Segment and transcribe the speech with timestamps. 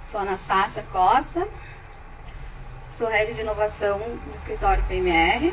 [0.00, 1.46] Sou Anastácia Costa,
[2.88, 5.52] sou head de inovação do escritório PMR.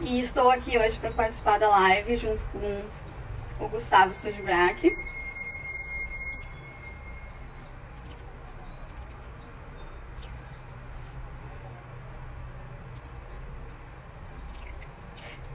[0.00, 4.92] E estou aqui hoje para participar da live junto com o Gustavo Studbrack.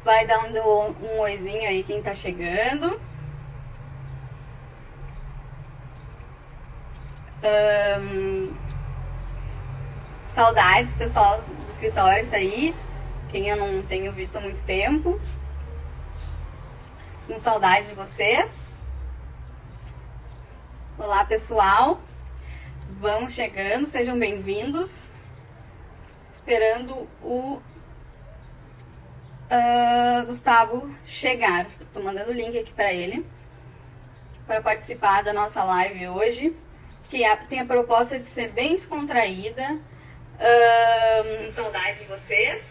[0.07, 0.57] Vai dando
[1.03, 2.97] um oizinho aí quem tá chegando.
[7.43, 8.55] Um,
[10.33, 12.73] saudades, pessoal do escritório tá aí.
[13.31, 15.19] Quem eu não tenho visto há muito tempo.
[17.27, 18.49] Com saudades de vocês.
[20.97, 21.99] Olá, pessoal.
[22.97, 25.11] Vamos chegando, sejam bem-vindos.
[26.33, 27.61] Esperando o
[29.51, 31.67] uh, Gustavo chegar.
[31.79, 33.25] Estou mandando o link aqui para ele
[34.45, 36.55] para participar da nossa live hoje,
[37.09, 39.77] que tem a proposta de ser bem descontraída.
[40.39, 42.65] Uh, saudades de vocês.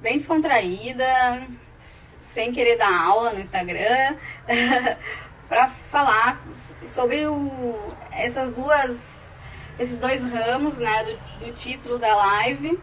[0.00, 1.48] Bem descontraída,
[2.20, 4.14] sem querer dar aula no Instagram,
[5.48, 6.40] para falar
[6.86, 7.74] sobre o,
[8.12, 9.00] essas duas,
[9.80, 12.78] esses dois ramos, né, do, do título da live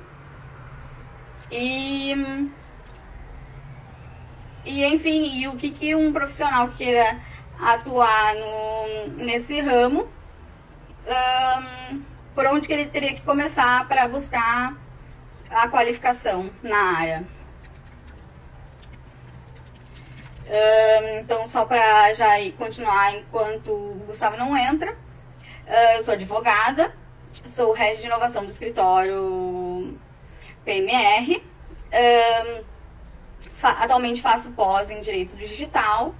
[1.54, 2.50] e,
[4.66, 7.20] e enfim, e o que, que um profissional queira
[7.60, 10.10] atuar no, nesse ramo,
[11.08, 12.02] um,
[12.34, 14.76] por onde que ele teria que começar para buscar
[15.50, 17.24] a qualificação na área.
[20.48, 26.94] Um, então, só para já continuar enquanto o Gustavo não entra, uh, eu sou advogada,
[27.46, 29.73] sou head de inovação do escritório
[30.64, 31.42] PMR.
[31.94, 32.64] Um,
[33.56, 36.14] fa atualmente faço pós em Direito Digital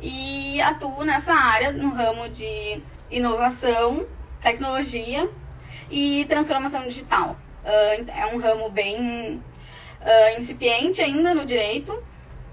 [0.00, 4.06] e atuo nessa área no ramo de inovação,
[4.40, 5.28] tecnologia
[5.90, 7.36] e transformação digital.
[7.64, 9.42] Uh, é um ramo bem
[10.00, 12.02] uh, incipiente ainda no direito,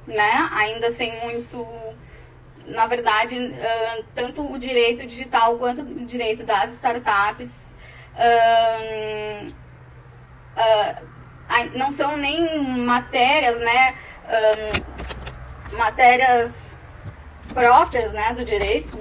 [0.08, 0.50] né?
[0.54, 1.68] Ainda sem muito
[2.68, 7.50] na verdade, uh, tanto o direito digital quanto o direito das startups
[11.76, 13.96] não são nem matérias, né?
[15.72, 16.78] Um, matérias
[17.54, 18.98] próprias, né, do direito.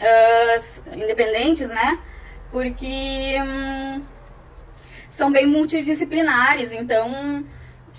[0.00, 1.98] Uh, independentes, né?
[2.50, 4.02] Porque um,
[5.10, 7.44] são bem multidisciplinares, então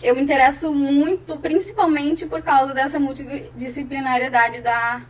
[0.01, 5.01] eu me interesso muito, principalmente por causa dessa multidisciplinariedade da.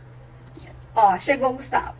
[0.94, 1.94] Ó, chegou o Gustavo.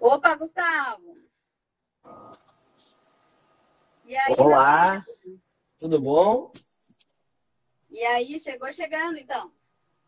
[0.00, 1.14] Opa, Gustavo!
[4.06, 5.04] E aí, Olá,
[5.78, 6.50] tudo bom?
[7.90, 9.52] E aí, chegou chegando então?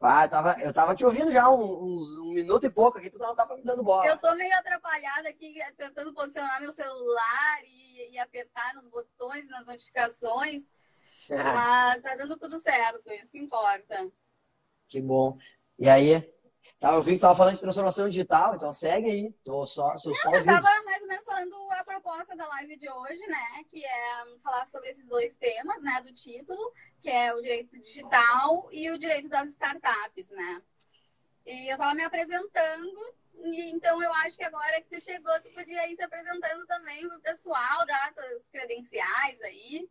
[0.00, 3.10] Ah, eu tava, eu tava te ouvindo já uns um, um, minuto e pouco aqui,
[3.10, 4.06] tu não tava me dando bola.
[4.06, 9.66] Eu tô meio atrapalhada aqui, tentando posicionar meu celular e, e apertar nos botões, nas
[9.66, 10.62] notificações.
[11.28, 14.10] mas tá dando tudo certo, isso que importa.
[14.88, 15.38] Que bom.
[15.78, 16.32] E aí,
[16.78, 19.32] Tá, eu vi que tava falando de transformação digital, então segue aí.
[19.44, 22.88] Tô só, sou só eu tava mais ou menos falando a proposta da live de
[22.88, 23.64] hoje, né?
[23.70, 26.00] Que é falar sobre esses dois temas, né?
[26.02, 30.62] Do título, que é o direito digital e o direito das startups, né?
[31.46, 35.50] E eu tava me apresentando, e então eu acho que agora que tu chegou, tu
[35.52, 39.88] podia ir se apresentando também pro pessoal, dar tuas credenciais aí.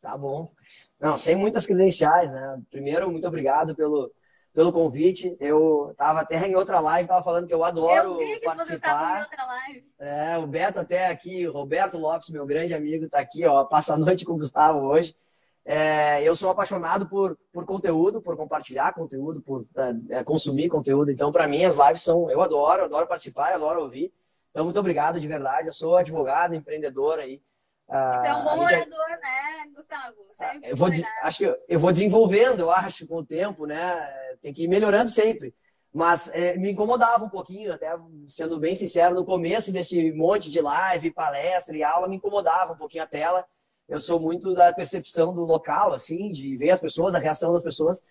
[0.00, 0.52] Tá bom.
[1.00, 2.62] Não, sem muitas credenciais, né?
[2.70, 4.14] Primeiro, muito obrigado pelo
[4.56, 5.36] pelo convite.
[5.38, 9.12] Eu estava até em outra live, estava falando que eu adoro eu vi que participar.
[9.12, 9.86] Você em outra live.
[9.98, 13.98] É, o Beto até aqui, Roberto Lopes, meu grande amigo, está aqui, ó, passa a
[13.98, 15.14] noite com o Gustavo hoje.
[15.62, 19.66] É, eu sou apaixonado por, por conteúdo, por compartilhar conteúdo, por
[20.08, 21.10] é, consumir conteúdo.
[21.10, 22.30] Então, para mim, as lives são.
[22.30, 24.10] Eu adoro, adoro participar, adoro ouvir.
[24.50, 25.68] Então, muito obrigado de verdade.
[25.68, 27.42] Eu sou advogado, empreendedor aí.
[27.88, 30.16] Ah, então, um bom orador, né, Gustavo?
[30.40, 30.88] Sempre eu vou,
[31.22, 34.25] acho que eu vou desenvolvendo, eu acho, com o tempo, né?
[34.40, 35.54] Tem que ir melhorando sempre.
[35.92, 37.96] Mas é, me incomodava um pouquinho, até
[38.28, 42.76] sendo bem sincero, no começo desse monte de live, palestra e aula, me incomodava um
[42.76, 43.46] pouquinho a tela.
[43.88, 47.62] Eu sou muito da percepção do local, assim, de ver as pessoas, a reação das
[47.62, 48.02] pessoas.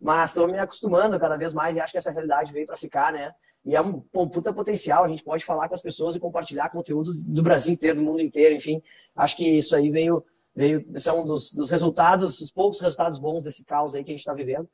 [0.00, 3.12] Mas estou me acostumando cada vez mais e acho que essa realidade veio para ficar,
[3.12, 3.34] né?
[3.64, 6.68] E é um, um puta potencial, a gente pode falar com as pessoas e compartilhar
[6.68, 8.82] conteúdo do Brasil inteiro, do mundo inteiro, enfim.
[9.16, 13.64] Acho que isso aí veio, veio são dos, dos resultados, os poucos resultados bons desse
[13.64, 14.68] caos aí que a gente está vivendo.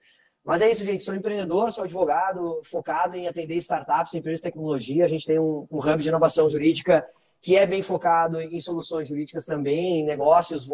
[0.50, 1.04] Mas é isso, gente.
[1.04, 5.04] Sou empreendedor, sou advogado, focado em atender startups, empresas de tecnologia.
[5.04, 7.06] A gente tem um, um hub de inovação jurídica
[7.40, 10.68] que é bem focado em soluções jurídicas também, em negócios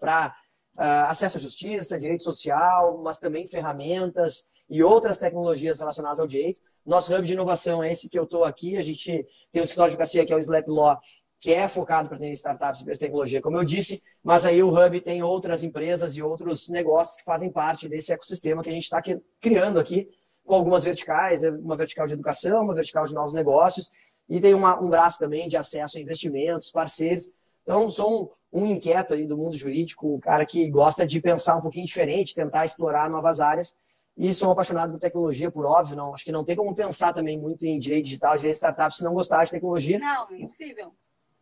[0.00, 0.32] para uh,
[0.78, 6.62] ah, acesso à justiça, direito social, mas também ferramentas e outras tecnologias relacionadas ao direito.
[6.86, 8.78] Nosso hub de inovação é esse que eu estou aqui.
[8.78, 10.98] A gente tem o escritório de advocacia, que é o Slap Law,
[11.40, 15.00] que é focado para atender startups e tecnologia, como eu disse, mas aí o Hub
[15.00, 19.02] tem outras empresas e outros negócios que fazem parte desse ecossistema que a gente está
[19.40, 20.06] criando aqui,
[20.44, 23.90] com algumas verticais, uma vertical de educação, uma vertical de novos negócios,
[24.28, 27.30] e tem uma, um braço também de acesso a investimentos, parceiros.
[27.62, 31.56] Então, sou um, um inquieto aí do mundo jurídico, um cara que gosta de pensar
[31.56, 33.74] um pouquinho diferente, tentar explorar novas áreas,
[34.14, 37.38] e sou apaixonado por tecnologia, por óbvio, não, acho que não tem como pensar também
[37.38, 39.98] muito em direito digital, direito de startup, se não gostar de tecnologia.
[39.98, 40.92] Não, é impossível.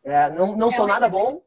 [0.05, 1.43] É, não não é sou nada bom.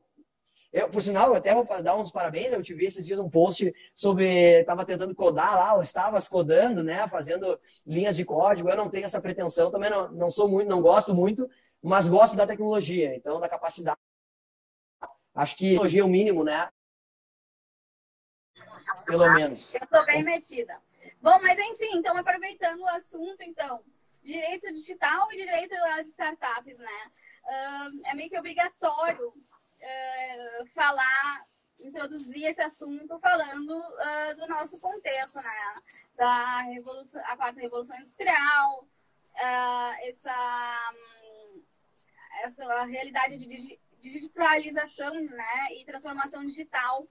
[0.71, 2.53] Eu, por sinal, eu até vou dar uns parabéns.
[2.53, 4.61] Eu te vi esses dias um post sobre.
[4.61, 7.07] Estava tentando codar lá, ou estavas codando, né?
[7.09, 8.69] Fazendo linhas de código.
[8.69, 11.49] Eu não tenho essa pretensão, também não, não sou muito, não gosto muito,
[11.81, 13.97] mas gosto da tecnologia, então da capacidade.
[15.35, 16.69] Acho que tecnologia é o mínimo, né?
[19.05, 19.73] Pelo menos.
[19.73, 20.81] Eu estou bem metida.
[21.21, 23.83] Bom, mas enfim, então aproveitando o assunto, então,
[24.23, 27.11] direito digital e direito das startups, né?
[27.43, 31.45] Uh, é meio que obrigatório uh, falar,
[31.79, 35.75] introduzir esse assunto falando uh, do nosso contexto, né?
[36.17, 38.87] Da revolução, a quarta revolução industrial,
[40.03, 40.93] essa,
[42.43, 45.73] essa realidade de digitalização né?
[45.73, 47.07] e transformação digital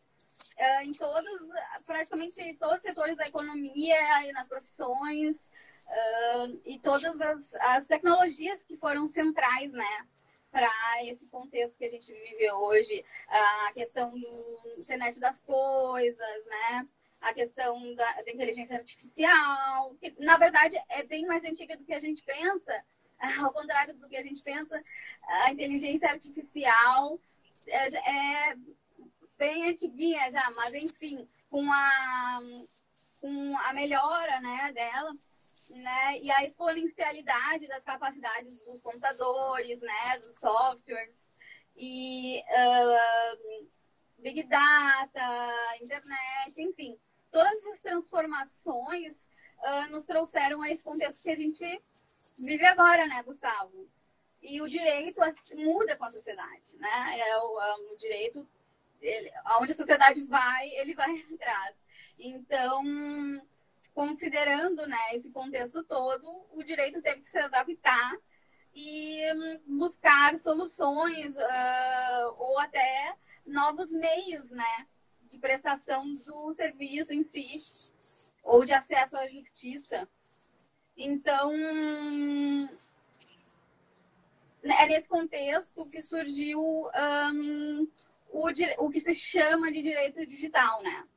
[0.82, 1.48] em todos,
[1.86, 5.50] praticamente todos os setores da economia e nas profissões,
[5.90, 10.06] uh, e todas as, as, tecnologias que foram centrais, né,
[10.50, 10.68] para
[11.04, 16.88] esse contexto que a gente vive hoje, a questão do internet das coisas, né?
[17.20, 21.92] A questão da, da inteligência artificial, que na verdade é bem mais antiga do que
[21.92, 22.84] a gente pensa.
[23.44, 24.80] Ao contrário do que a gente pensa,
[25.28, 27.20] a inteligência artificial
[27.66, 28.56] é, é
[29.38, 32.40] bem antiguinha já, mas enfim, com a,
[33.20, 35.14] com a melhora né, dela,
[35.70, 36.18] né?
[36.18, 40.18] E a exponencialidade das capacidades dos computadores, né?
[40.22, 41.16] Dos softwares
[41.76, 43.66] e uh,
[44.18, 46.98] Big Data, internet, enfim.
[47.30, 49.28] Todas essas transformações
[49.58, 51.82] uh, nos trouxeram a esse contexto que a gente
[52.38, 53.88] vive agora, né, Gustavo?
[54.42, 55.20] E o direito
[55.56, 57.18] muda com a sociedade, né?
[57.18, 58.48] É o, é o direito,
[59.00, 61.76] ele, aonde a sociedade vai, ele vai atrás.
[62.18, 62.82] Então,
[63.94, 68.16] considerando né, esse contexto todo, o direito teve que se adaptar
[68.74, 73.14] e hum, buscar soluções uh, ou até
[73.44, 74.86] novos meios né,
[75.24, 77.58] de prestação do serviço em si
[78.42, 80.08] ou de acesso à justiça.
[80.96, 81.52] Então,
[84.62, 87.88] é nesse contexto que surgiu um,
[88.30, 88.48] o,
[88.78, 91.08] o que se chama de direito digital, né?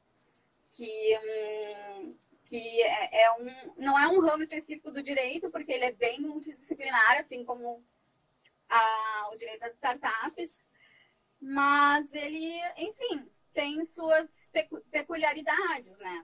[0.71, 2.15] Que um,
[2.53, 6.21] que é, é, um, não é um ramo específico do direito, porque ele é bem
[6.21, 7.83] multidisciplinar, assim como
[8.69, 10.61] a, o direito das startups,
[11.41, 14.51] mas ele, enfim, tem suas
[14.91, 16.23] peculiaridades, né?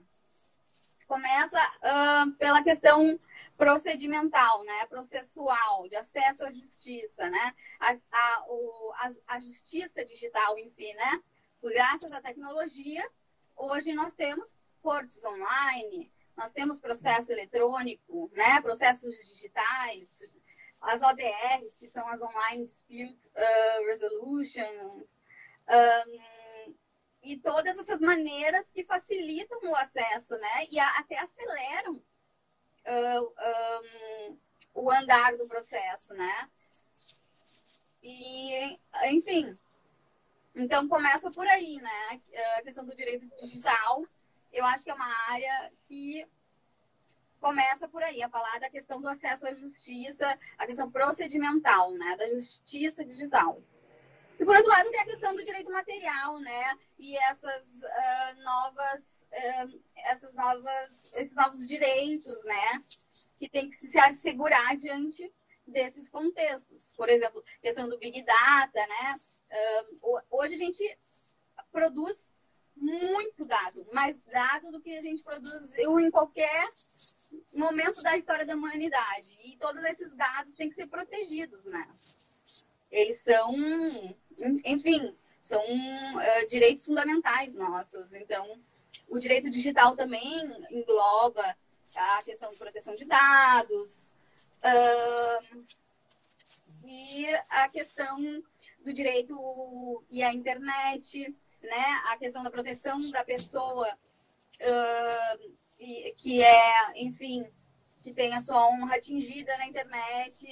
[1.08, 3.18] Começa uh, pela questão
[3.56, 4.86] procedimental, né?
[4.86, 7.56] Processual, de acesso à justiça, né?
[7.80, 11.20] A, a, o, a, a justiça digital em si, né?
[11.60, 13.04] Graças à tecnologia,
[13.56, 16.10] hoje nós temos cortes online,
[16.40, 18.62] nós temos processo eletrônico, né?
[18.62, 20.08] processos digitais,
[20.80, 25.04] as ODRs, que são as Online Dispute uh, Resolutions,
[25.68, 26.74] um,
[27.22, 30.66] e todas essas maneiras que facilitam o acesso, né?
[30.70, 31.96] E a, até aceleram
[32.86, 33.34] uh,
[34.32, 34.38] um,
[34.72, 36.50] o andar do processo, né?
[38.02, 38.80] E,
[39.10, 39.46] enfim,
[40.54, 42.22] então começa por aí, né?
[42.56, 44.06] A questão do direito digital
[44.52, 46.26] eu acho que é uma área que
[47.40, 52.16] começa por aí, a falar da questão do acesso à justiça, a questão procedimental, né,
[52.16, 53.62] da justiça digital.
[54.38, 59.04] E por outro lado tem a questão do direito material, né, e essas uh, novas,
[59.32, 62.78] uh, essas novas, esses novos direitos, né,
[63.38, 65.32] que tem que se assegurar diante
[65.66, 66.92] desses contextos.
[66.94, 69.14] Por exemplo, questão do big data, né,
[70.02, 70.98] uh, hoje a gente
[71.72, 72.29] produz
[72.80, 76.68] muito dado, mais dado do que a gente produziu em qualquer
[77.54, 79.38] momento da história da humanidade.
[79.44, 81.86] E todos esses dados têm que ser protegidos, né?
[82.90, 83.54] Eles são,
[84.64, 88.12] enfim, são uh, direitos fundamentais nossos.
[88.14, 88.58] Então,
[89.08, 91.56] o direito digital também engloba
[91.96, 94.16] a questão de proteção de dados
[94.64, 95.64] uh,
[96.84, 98.42] e a questão
[98.84, 102.02] do direito e a internet, né?
[102.06, 105.54] A questão da proteção da pessoa uh,
[106.16, 107.46] que é, enfim,
[108.02, 110.46] que tem a sua honra atingida na internet,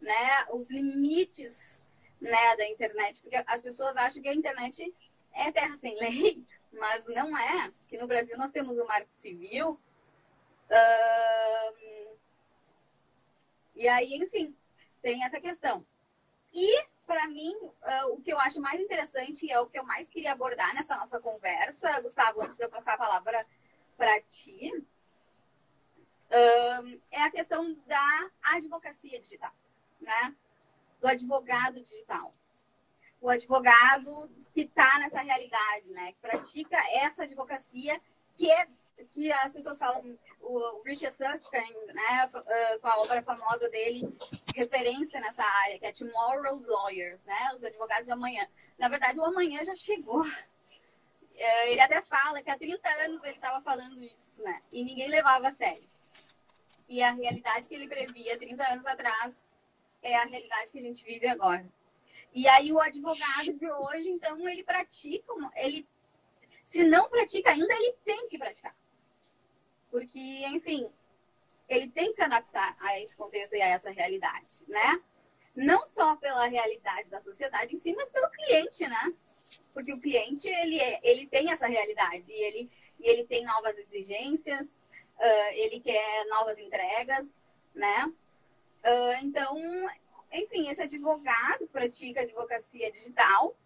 [0.00, 0.46] né?
[0.52, 1.82] Os limites,
[2.20, 4.92] né, da internet, porque as pessoas acham que a internet
[5.34, 7.70] é terra sem lei, mas não é.
[7.88, 9.78] Que no Brasil nós temos o Marco Civil.
[13.74, 14.56] E aí, enfim,
[15.02, 15.84] tem essa questão.
[16.52, 19.84] E, para mim, uh, o que eu acho mais interessante e é o que eu
[19.84, 23.46] mais queria abordar nessa nossa conversa, Gustavo, antes de eu passar a palavra
[23.96, 24.72] para ti,
[26.30, 29.54] uh, é a questão da advocacia digital,
[30.00, 30.34] né?
[31.00, 32.34] Do advogado digital.
[33.20, 36.12] O advogado que está nessa realidade, né?
[36.12, 38.00] Que pratica essa advocacia
[38.36, 38.66] que é
[39.12, 44.08] que as pessoas falam, o Richard Susskind, né, ah, com a obra famosa dele,
[44.56, 48.48] referência nessa área, que é Tomorrow's Lawyers, né, os advogados de amanhã.
[48.78, 50.24] Na verdade, o amanhã já chegou.
[51.38, 55.06] É, ele até fala que há 30 anos ele estava falando isso, né, e ninguém
[55.06, 55.86] levava a sério.
[56.88, 59.46] E a realidade que ele previa 30 anos atrás
[60.00, 61.70] é a realidade que a gente vive agora.
[62.34, 65.86] E aí o advogado de hoje, então, ele pratica, ele
[66.64, 68.76] se não pratica ainda, ele tem que praticar.
[69.90, 70.90] Porque, enfim,
[71.68, 75.00] ele tem que se adaptar a esse contexto e a essa realidade, né?
[75.54, 79.14] Não só pela realidade da sociedade em si, mas pelo cliente, né?
[79.72, 82.70] Porque o cliente, ele, é, ele tem essa realidade e ele,
[83.00, 84.68] e ele tem novas exigências,
[85.18, 87.26] uh, ele quer novas entregas,
[87.74, 88.12] né?
[88.84, 89.56] Uh, então,
[90.32, 93.56] enfim, esse advogado pratica advocacia digital,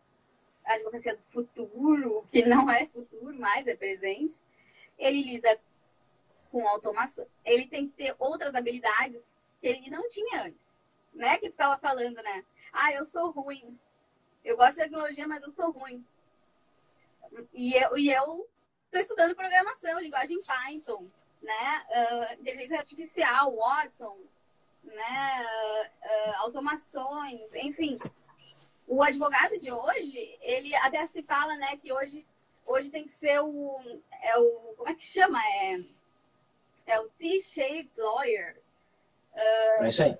[0.64, 4.36] advocacia do futuro, que não é futuro mais, é presente.
[4.98, 5.58] Ele lida
[6.50, 9.22] com automação, ele tem que ter outras habilidades
[9.60, 10.70] que ele não tinha antes.
[11.14, 11.38] Né?
[11.38, 12.44] Que estava falando, né?
[12.72, 13.78] Ah, eu sou ruim.
[14.44, 16.04] Eu gosto de tecnologia, mas eu sou ruim.
[17.52, 18.48] E eu, e eu
[18.86, 21.06] estou estudando programação, linguagem Python,
[21.42, 21.86] né?
[21.88, 24.18] Uh, inteligência artificial, Watson,
[24.82, 25.46] né?
[25.46, 27.98] Uh, uh, automações, enfim.
[28.86, 32.26] O advogado de hoje, ele até se fala, né, que hoje,
[32.66, 35.40] hoje tem que ser o, é o, como é que chama?
[35.46, 35.78] É,
[36.86, 38.60] é o T-shaped lawyer.
[39.34, 40.18] Uh, é isso aí.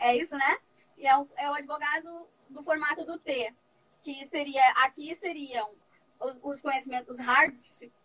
[0.00, 0.58] É isso, né?
[0.96, 3.54] E é o, é o advogado do formato do T,
[4.02, 5.70] que seria, aqui seriam
[6.18, 7.56] os, os conhecimentos, os hard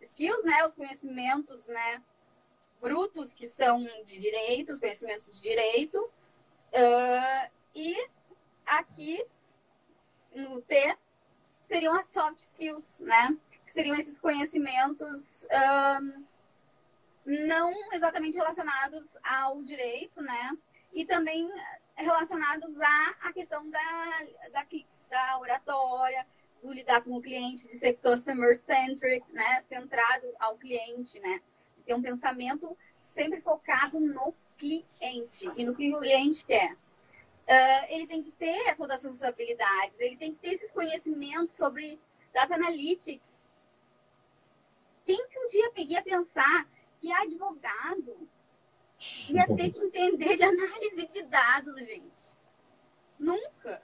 [0.02, 0.66] skills, né?
[0.66, 2.02] Os conhecimentos, né?
[2.80, 6.00] Brutos, que são de direito, os conhecimentos de direito.
[6.72, 8.10] Uh, e
[8.66, 9.26] aqui,
[10.34, 10.98] no T,
[11.62, 13.36] seriam as soft skills, né?
[13.66, 15.44] Que seriam esses conhecimentos...
[15.46, 16.35] Uh,
[17.26, 20.52] não exatamente relacionados ao direito, né?
[20.94, 21.50] E também
[21.96, 24.66] relacionados à, à questão da, da,
[25.10, 26.26] da oratória,
[26.62, 29.62] do lidar com o cliente, de ser customer-centric, né?
[29.64, 31.42] Centrado ao cliente, né?
[31.76, 36.74] De ter um pensamento sempre focado no cliente e no que o cliente quer.
[36.74, 42.00] Uh, ele tem que ter todas essas habilidades, ele tem que ter esses conhecimentos sobre
[42.34, 43.28] data analytics.
[45.06, 46.68] Quem que um dia peguei a pensar
[47.00, 48.28] que advogado
[49.30, 52.36] ia ter que entender de análise de dados, gente.
[53.20, 53.82] Nunca,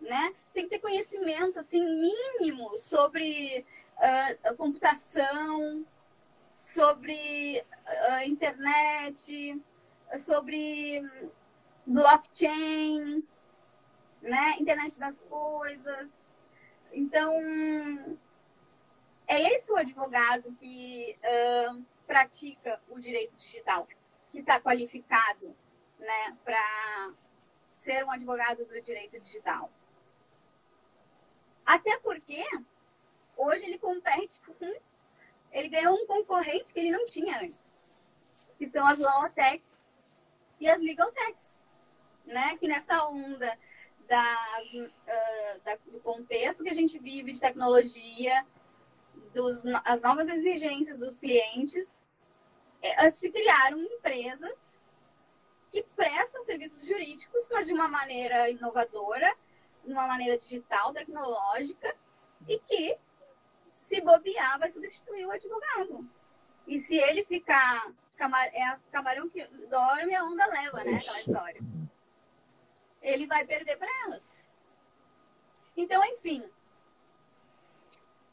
[0.00, 0.34] né?
[0.52, 3.64] Tem que ter conhecimento, assim, mínimo sobre
[3.96, 5.84] uh, computação,
[6.54, 9.60] sobre uh, internet,
[10.18, 11.02] sobre
[11.86, 13.22] blockchain,
[14.22, 14.56] né?
[14.58, 16.10] Internet das coisas.
[16.92, 17.34] Então,
[19.26, 21.16] é esse o advogado que...
[21.22, 23.86] Uh, pratica o direito digital,
[24.32, 25.56] que está qualificado
[25.96, 27.14] né, para
[27.84, 29.70] ser um advogado do direito digital.
[31.64, 32.44] Até porque
[33.36, 34.74] hoje ele compete com.
[35.52, 37.60] Ele ganhou um concorrente que ele não tinha antes,
[38.58, 39.70] que são as law techs
[40.58, 41.54] e as legal techs.
[42.26, 42.56] Né?
[42.56, 43.56] Que nessa onda
[44.08, 44.36] da,
[44.74, 48.44] uh, da, do contexto que a gente vive de tecnologia,
[49.30, 52.04] dos, as novas exigências dos clientes,
[52.82, 54.58] é, se criaram empresas
[55.70, 59.34] que prestam serviços jurídicos, mas de uma maneira inovadora,
[59.84, 61.96] de uma maneira digital, tecnológica,
[62.48, 62.98] e que,
[63.70, 66.08] se bobear, vai substituir o advogado.
[66.66, 67.92] E se ele ficar.
[68.16, 70.96] Camar, é camarão que dorme, a onda leva, né?
[70.96, 71.60] Aquela história.
[73.00, 74.50] Ele vai perder para elas.
[75.74, 76.44] Então, enfim,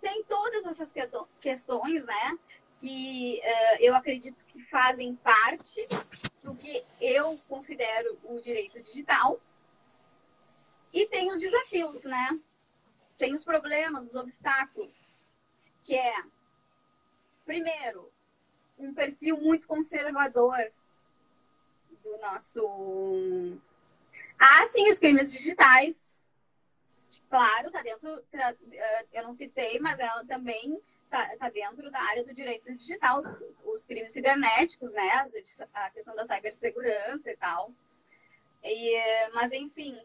[0.02, 0.92] tem todas essas
[1.40, 2.40] questões, né?
[2.80, 5.84] que uh, eu acredito que fazem parte
[6.44, 9.40] do que eu considero o direito digital.
[10.94, 12.40] E tem os desafios, né?
[13.18, 15.04] Tem os problemas, os obstáculos,
[15.84, 16.24] que é,
[17.46, 18.12] primeiro,
[18.78, 20.72] um perfil muito conservador
[22.04, 23.60] do nosso.
[24.40, 26.07] Ah, sim, os crimes digitais.
[27.30, 28.22] Claro, tá dentro.
[28.32, 28.56] Tá,
[29.14, 33.44] eu não citei, mas ela também tá, tá dentro da área do direito digital, os,
[33.66, 35.30] os, crimes cibernéticos, né?
[35.74, 37.72] A questão da cibersegurança e tal.
[38.64, 39.98] E, mas, enfim.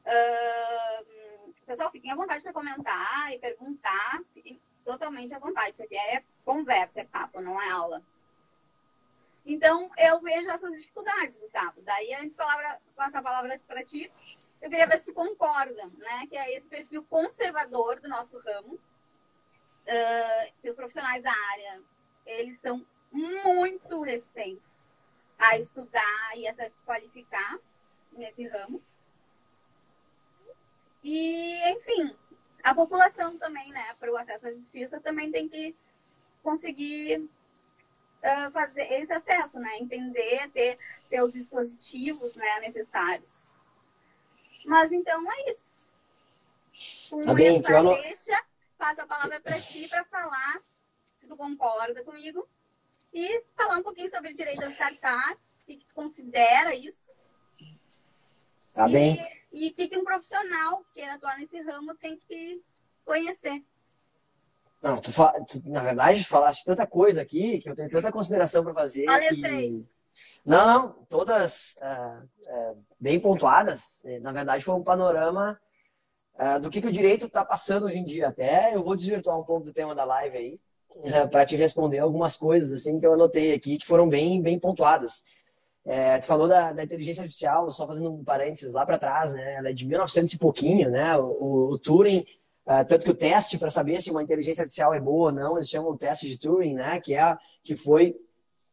[0.00, 4.20] Uh, pessoal, fiquem à vontade para comentar e perguntar.
[4.32, 5.72] Fiquem totalmente à vontade.
[5.72, 8.02] Isso aqui é conversa, é papo, não é aula.
[9.44, 11.80] Então, eu vejo essas dificuldades, Gustavo.
[11.82, 12.44] Daí, antes de
[12.94, 14.10] passar a palavra para ti,
[14.60, 16.26] eu queria ver se tu concorda, né?
[16.28, 18.74] Que é esse perfil conservador do nosso ramo.
[18.74, 21.82] Uh, os profissionais da área,
[22.26, 24.80] eles são muito resistentes
[25.38, 27.58] a estudar e a se qualificar
[28.12, 28.82] nesse ramo.
[31.02, 32.14] E, enfim,
[32.62, 35.74] a população também, né, para o acesso à justiça, também tem que
[36.42, 39.78] conseguir uh, fazer esse acesso, né?
[39.78, 43.49] Entender, ter, ter os dispositivos né, necessários.
[44.64, 45.88] Mas então é isso.
[47.10, 47.94] Com tá bem, então não...
[48.00, 48.42] deixa,
[48.78, 50.62] passo a palavra para ti para falar
[51.18, 52.48] se tu concorda comigo
[53.12, 57.10] e falar um pouquinho sobre direito das startups, o que, tu considera isso.
[58.72, 59.28] Tá e, bem.
[59.52, 62.62] E o que, que um profissional que atuar nesse ramo tem que
[63.04, 63.62] conhecer.
[64.80, 68.72] Não, tu, tu, na verdade, falaste tanta coisa aqui que eu tenho tanta consideração para
[68.72, 69.06] fazer.
[69.28, 69.84] Que...
[70.46, 74.02] Não, não, todas uh, uh, bem pontuadas.
[74.22, 75.58] Na verdade, foi um panorama
[76.38, 78.28] uh, do que, que o direito está passando hoje em dia.
[78.28, 80.60] Até eu vou desvirtuar um pouco do tema da live aí,
[81.30, 85.22] para te responder algumas coisas assim que eu anotei aqui que foram bem, bem pontuadas.
[85.84, 89.54] É, tu falou da, da, inteligência artificial, só fazendo um parênteses lá para trás, né?
[89.54, 91.16] Ela é de 1900 e pouquinho, né?
[91.16, 92.24] O, o Turing
[92.70, 95.56] Uh, tanto que o teste para saber se uma inteligência artificial é boa ou não,
[95.56, 97.00] eles chamam o teste de Turing, né?
[97.00, 98.14] Que, é, que foi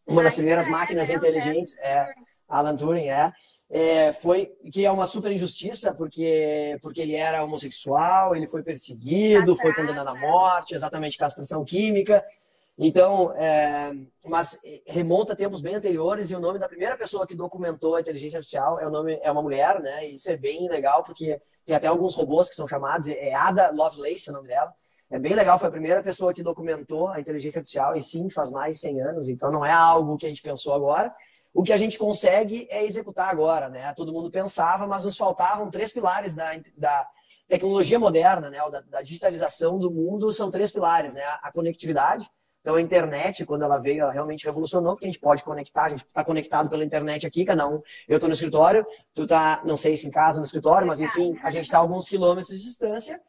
[0.08, 1.78] uma das primeiras máquinas inteligentes.
[1.80, 2.08] É,
[2.48, 3.32] Alan Turing, é.
[3.70, 4.13] é.
[4.13, 9.74] foi que é uma super injustiça porque porque ele era homossexual, ele foi perseguido, foi
[9.74, 12.24] condenado à morte, exatamente castração química.
[12.80, 13.91] Então, é,
[14.26, 18.02] mas remonta a tempos bem anteriores e o nome da primeira pessoa que documentou a
[18.02, 20.08] inteligência artificial é o nome é uma mulher, né?
[20.08, 23.72] E isso é bem legal porque tem até alguns robôs que são chamados, é Ada
[23.74, 24.74] Lovelace o nome dela.
[25.10, 28.50] É bem legal, foi a primeira pessoa que documentou a inteligência artificial, e sim, faz
[28.50, 31.13] mais de 100 anos, então não é algo que a gente pensou agora.
[31.54, 33.93] O que a gente consegue é executar agora, né?
[33.96, 37.08] Todo mundo pensava, mas nos faltavam três pilares da, da
[37.48, 38.60] tecnologia moderna, né?
[38.70, 41.24] Da, da digitalização do mundo, são três pilares, né?
[41.41, 42.30] A conectividade,
[42.67, 45.89] então a internet, quando ela veio, ela realmente revolucionou, porque a gente pode conectar, a
[45.89, 47.82] gente está conectado pela internet aqui, cada um.
[48.10, 51.39] Eu estou no escritório, tu tá, não sei se em casa, no escritório, mas enfim,
[51.41, 53.22] a gente está alguns quilômetros de distância.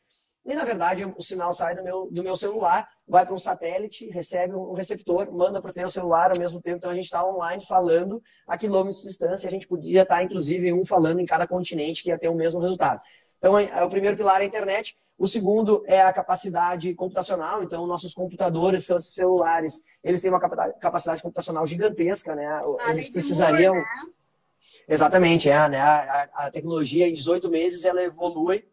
[0.49, 4.09] E na verdade o sinal sai do meu, do meu celular, vai para um satélite,
[4.09, 6.79] recebe um receptor, manda para o teu celular ao mesmo tempo.
[6.79, 9.47] Então a gente está online falando a quilômetros de distância.
[9.47, 12.35] A gente podia estar, tá, inclusive, um falando em cada continente que ia ter o
[12.35, 12.99] mesmo resultado.
[13.37, 14.97] Então, é, o primeiro pilar é a internet.
[15.19, 17.63] O segundo é a capacidade computacional.
[17.63, 22.49] Então, nossos computadores, seus celulares, eles têm uma capacidade computacional gigantesca, né?
[22.89, 23.75] Eles precisariam.
[23.75, 23.85] né?
[24.89, 25.79] Exatamente, é, né?
[25.79, 28.65] A, a, tecnologia em 18 meses ela evolui.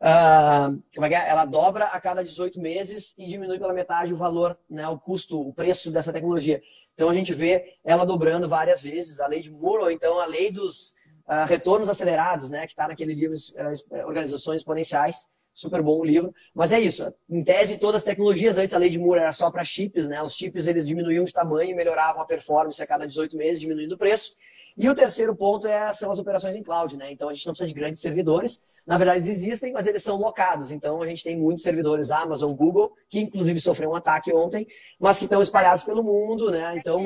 [0.00, 1.28] Uh, como é que é?
[1.28, 4.86] Ela dobra a cada 18 meses e diminui pela metade o valor, né?
[4.88, 6.62] O custo, o preço dessa tecnologia.
[6.94, 9.20] Então a gente vê ela dobrando várias vezes.
[9.20, 10.94] A lei de Moore, ou então a lei dos
[11.26, 12.66] uh, retornos acelerados, né?
[12.66, 16.34] Que está naquele livro uh, Organizações Exponenciais super bom o livro.
[16.54, 17.12] Mas é isso.
[17.28, 20.22] Em tese, todas as tecnologias, antes a lei de Moore era só para chips, né?
[20.22, 23.94] Os chips eles diminuíam de tamanho e melhoravam a performance a cada 18 meses, diminuindo
[23.94, 24.34] o preço.
[24.76, 27.12] E o terceiro ponto é, são as operações em cloud, né?
[27.12, 28.64] Então a gente não precisa de grandes servidores.
[28.86, 30.70] Na verdade, eles existem, mas eles são locados.
[30.70, 34.66] Então a gente tem muitos servidores Amazon, Google, que inclusive sofreu um ataque ontem,
[34.98, 36.74] mas que estão espalhados pelo mundo, né?
[36.76, 37.00] Então.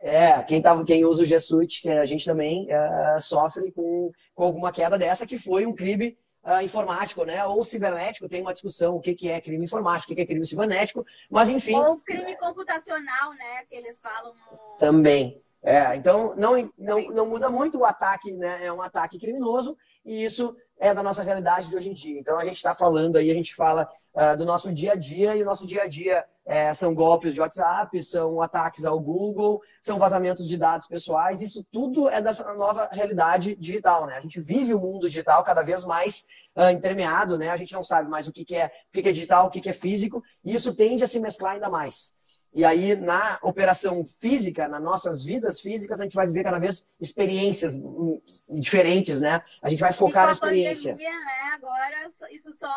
[0.00, 4.12] É, quem, tava, quem usa o G Suite, que a gente também é, sofre com,
[4.32, 7.44] com alguma queda dessa, que foi um crime uh, informático, né?
[7.44, 10.26] Ou cibernético, tem uma discussão o que, que é crime informático, o que, que é
[10.26, 11.74] crime cibernético, mas enfim.
[11.74, 13.64] Ou crime computacional, né?
[13.66, 14.78] Que eles falam no...
[14.78, 15.42] Também.
[15.62, 18.64] É, então não, não, não muda muito o ataque, né?
[18.64, 22.18] É um ataque criminoso e isso é da nossa realidade de hoje em dia.
[22.18, 25.36] Então a gente está falando aí, a gente fala uh, do nosso dia a dia
[25.36, 29.60] e o nosso dia a dia é, são golpes de WhatsApp, são ataques ao Google,
[29.82, 31.42] são vazamentos de dados pessoais.
[31.42, 34.16] Isso tudo é dessa nova realidade digital, né?
[34.16, 36.24] A gente vive o mundo digital cada vez mais
[36.56, 37.50] uh, intermeado, né?
[37.50, 39.50] A gente não sabe mais o que, que é o que, que é digital, o
[39.50, 42.14] que, que é físico, e isso tende a se mesclar ainda mais.
[42.54, 46.88] E aí, na operação física, nas nossas vidas físicas, a gente vai viver cada vez
[47.00, 48.20] experiências hum,
[48.58, 49.42] diferentes, né?
[49.62, 50.92] A gente vai focar na experiência.
[50.92, 51.52] Pandemia, né?
[51.54, 52.74] Agora, isso só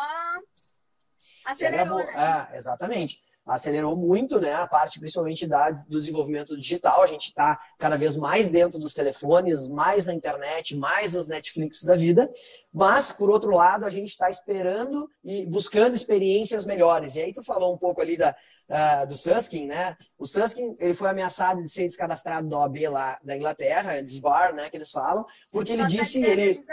[1.44, 2.48] acelerou, né?
[2.52, 7.02] É, exatamente acelerou muito né, a parte principalmente da, do desenvolvimento digital.
[7.02, 11.82] A gente está cada vez mais dentro dos telefones, mais na internet, mais nos Netflix
[11.82, 12.30] da vida.
[12.72, 17.16] Mas, por outro lado, a gente está esperando e buscando experiências melhores.
[17.16, 18.34] E aí tu falou um pouco ali da,
[18.70, 19.96] uh, do Suskin, né?
[20.22, 24.70] O Suskin ele foi ameaçado de ser descadastrado da OAB lá da Inglaterra, desbar, né,
[24.70, 26.64] que eles falam, porque ele disse ele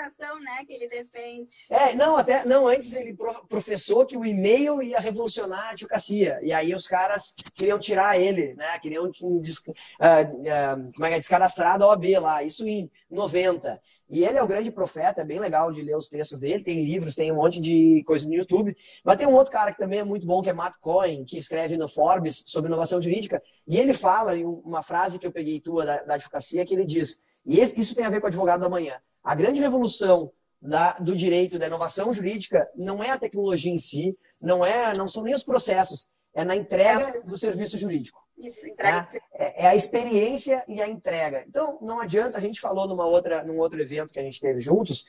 [0.41, 1.51] né, que ele defende.
[1.67, 6.39] É, não, até não antes ele professou que o e-mail ia revolucionar a advocacia.
[6.43, 8.77] E aí os caras queriam tirar ele, né?
[8.79, 13.80] Queriam uh, uh, como é que é, descadastrar da OAB lá, isso em 90.
[14.10, 16.84] E ele é o grande profeta, é bem legal de ler os textos dele, tem
[16.84, 18.76] livros, tem um monte de coisa no YouTube.
[19.04, 21.38] Mas tem um outro cara que também é muito bom, que é Matt Cohen, que
[21.38, 25.60] escreve no Forbes sobre inovação jurídica, e ele fala em uma frase que eu peguei
[25.60, 28.62] tua da, da advocacia, que ele diz, e isso tem a ver com o advogado
[28.62, 33.72] da manhã, a grande revolução da, do direito, da inovação jurídica, não é a tecnologia
[33.72, 37.78] em si, não é, não são nem os processos, é na entrega é do serviço
[37.78, 38.19] jurídico.
[38.39, 39.02] Isso, entrega.
[39.02, 39.19] Né?
[39.34, 41.43] É, é, a experiência e a entrega.
[41.47, 44.62] Então, não adianta, a gente falou numa outra, num outro evento que a gente teve
[44.62, 45.06] juntos,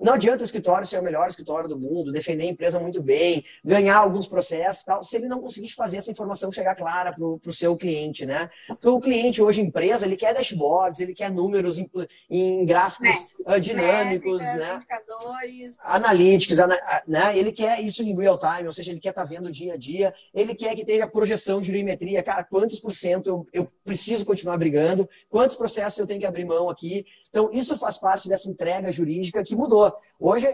[0.00, 3.44] não adianta o escritório ser o melhor escritório do mundo, defender a empresa muito bem,
[3.64, 7.52] ganhar alguns processos tal, se ele não conseguir fazer essa informação chegar clara para o
[7.52, 8.48] seu cliente, né?
[8.68, 11.90] Porque o cliente hoje, empresa, ele quer dashboards, ele quer números em,
[12.30, 14.74] em gráficos é, dinâmicos, né?
[14.74, 15.76] Indicadores.
[15.80, 16.58] Analytics,
[17.06, 17.36] né?
[17.36, 19.76] Ele quer isso em real time, ou seja, ele quer estar tá vendo dia a
[19.76, 24.24] dia, ele quer que tenha projeção de jurimetria, cara, quantos por cento eu, eu preciso
[24.24, 27.06] continuar brigando, quantos processos eu tenho que abrir mão aqui.
[27.28, 29.94] Então, isso faz parte dessa entrega jurídica que mudou.
[30.18, 30.46] Hoje,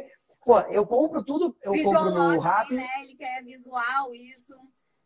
[0.44, 2.72] pô, eu compro tudo, eu compro no Rap.
[2.72, 2.86] Né?
[3.02, 4.54] Ele quer visual, isso.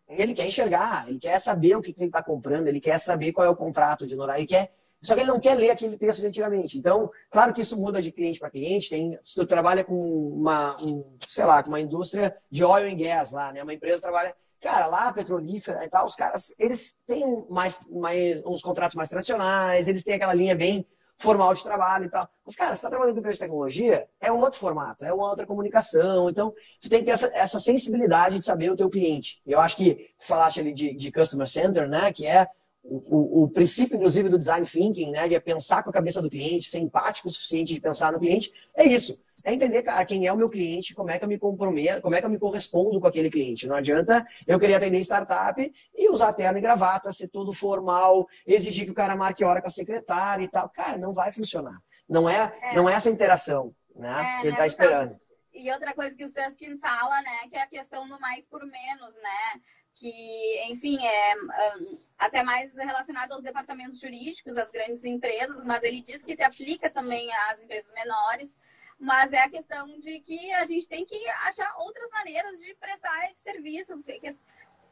[0.09, 3.47] Ele quer enxergar, ele quer saber o que, ele está comprando, ele quer saber qual
[3.47, 4.73] é o contrato de honorário, ele quer.
[5.01, 6.77] Só que ele não quer ler aquele texto de antigamente.
[6.77, 8.91] Então, claro que isso muda de cliente para cliente.
[8.91, 12.97] Tem, se tu trabalha com uma, um, sei lá, com uma indústria de oil and
[12.97, 13.63] gas lá, né?
[13.63, 18.61] Uma empresa trabalha, cara, lá petrolífera e tal, os caras, eles têm mais, mais uns
[18.61, 20.87] contratos mais tradicionais, eles têm aquela linha bem
[21.19, 22.29] formal de trabalho e tal.
[22.45, 25.29] Mas, cara, você está trabalhando com empresa de tecnologia, é um outro formato, é uma
[25.29, 26.31] outra comunicação.
[26.31, 29.41] Então, tu tem que ter essa, essa sensibilidade de saber o teu cliente.
[29.45, 32.13] Eu acho que tu falaste ali de, de Customer Center, né?
[32.13, 32.49] Que é
[32.91, 36.31] o, o, princípio, inclusive, do design thinking, né, de é pensar com a cabeça do
[36.31, 39.23] cliente, ser empático o suficiente de pensar no cliente, é isso.
[39.45, 42.15] É entender, cara, quem é o meu cliente, como é que eu me comprometo, como
[42.15, 43.67] é que eu me correspondo com aquele cliente.
[43.67, 48.87] Não adianta eu querer atender startup e usar terno e gravata, ser todo formal, exigir
[48.87, 50.69] que o cara marque hora com a secretária e tal.
[50.71, 51.79] Cara, não vai funcionar.
[52.09, 52.75] Não é, é.
[52.75, 55.21] Não é essa interação né, é, que ele está né, esperando.
[55.53, 58.65] E outra coisa que o Seskin fala, né, que é a questão do mais por
[58.65, 59.61] menos, né?
[59.99, 66.01] Que, enfim, é um, até mais relacionado aos departamentos jurídicos, às grandes empresas, mas ele
[66.01, 68.57] diz que se aplica também às empresas menores.
[68.99, 73.31] Mas é a questão de que a gente tem que achar outras maneiras de prestar
[73.31, 74.01] esse serviço,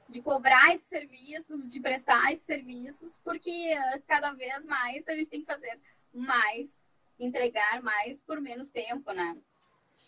[0.09, 5.31] de cobrar esses serviços, de prestar esses serviços, porque uh, cada vez mais a gente
[5.31, 5.81] tem que fazer
[6.12, 6.77] mais,
[7.19, 9.37] entregar mais por menos tempo, né?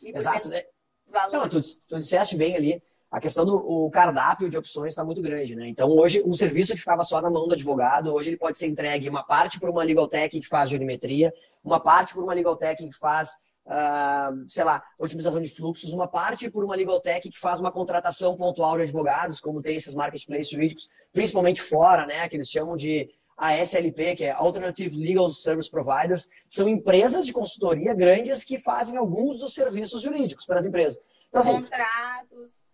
[0.03, 0.49] Exato.
[0.49, 0.65] Né?
[1.09, 1.33] Valor.
[1.33, 5.57] Não, tu, tu disseste bem ali a questão do cardápio de opções está muito grande,
[5.57, 5.67] né?
[5.67, 8.67] Então, hoje, um serviço que ficava só na mão do advogado, hoje ele pode ser
[8.67, 11.33] entregue uma parte por uma legal tech que faz jurimetria,
[11.65, 13.31] uma parte por uma legal tech que faz,
[13.67, 17.73] uh, sei lá, otimização de fluxos, uma parte por uma legal tech que faz uma
[17.73, 22.29] contratação pontual de advogados, como tem esses marketplaces jurídicos, principalmente fora, né?
[22.29, 27.95] Que eles chamam de ASLP, que é Alternative Legal Service Providers, são empresas de consultoria
[27.95, 31.01] grandes que fazem alguns dos serviços jurídicos para as empresas.
[31.31, 32.68] Então, assim, Contratos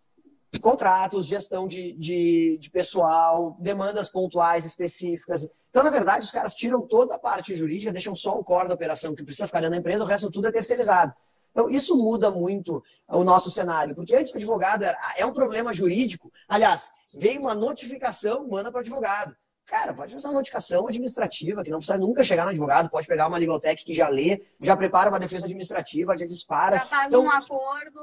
[0.64, 5.46] contratos, gestão de, de, de, pessoal, demandas pontuais específicas.
[5.68, 8.74] Então, na verdade, os caras tiram toda a parte jurídica, deixam só o core da
[8.74, 11.12] operação que precisa ficar dentro da empresa, o resto tudo é terceirizado.
[11.50, 15.70] Então, isso muda muito o nosso cenário, porque antes o advogado era, é um problema
[15.74, 16.32] jurídico.
[16.48, 19.36] Aliás, veio uma notificação, manda para o advogado.
[19.66, 23.28] Cara, pode fazer uma notificação administrativa, que não precisa nunca chegar no advogado, pode pegar
[23.28, 26.78] uma legal tech que já lê, já prepara uma defesa administrativa, já dispara.
[26.78, 28.00] Já faz então, um acordo.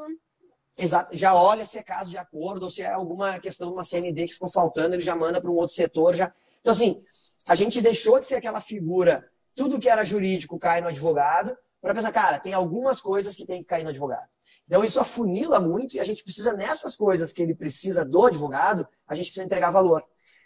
[0.77, 4.27] Exato, já olha se é caso de acordo ou se é alguma questão uma CND
[4.27, 6.15] que ficou faltando, ele já manda para um outro setor.
[6.15, 6.33] Já...
[6.61, 7.03] Então, assim,
[7.47, 11.93] a gente deixou de ser aquela figura, tudo que era jurídico cai no advogado, para
[11.93, 14.29] pensar, cara, tem algumas coisas que tem que cair no advogado.
[14.67, 18.87] Então isso afunila muito e a gente precisa, nessas coisas que ele precisa do advogado,
[19.07, 20.03] a gente precisa entregar valor.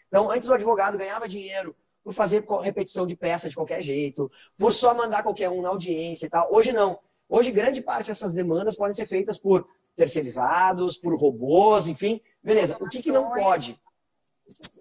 [0.08, 4.74] Então, antes o advogado ganhava dinheiro por fazer repetição de peça de qualquer jeito, por
[4.74, 6.48] só mandar qualquer um na audiência e tal.
[6.52, 7.00] Hoje não.
[7.28, 12.22] Hoje, grande parte dessas demandas podem ser feitas por terceirizados, por robôs, enfim.
[12.44, 12.78] Beleza.
[12.80, 13.80] O que, que não pode?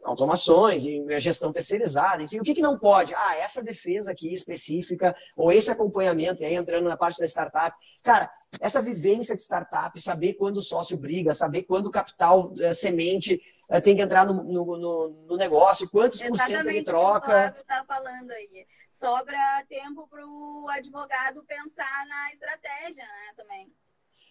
[0.04, 0.84] automações
[1.18, 3.14] gestão terceirizada, enfim, o que, que não pode?
[3.14, 7.74] Ah, essa defesa aqui específica, ou esse acompanhamento, e aí entrando na parte da startup.
[8.02, 8.30] Cara,
[8.60, 13.40] essa vivência de startup, saber quando o sócio briga, saber quando o capital é, semente
[13.82, 17.26] tem que entrar no, no, no, no negócio, quantos Exatamente por cento ele troca.
[17.26, 18.66] O Flávio está falando aí.
[18.90, 23.72] Sobra tempo para o advogado pensar na estratégia, né, também.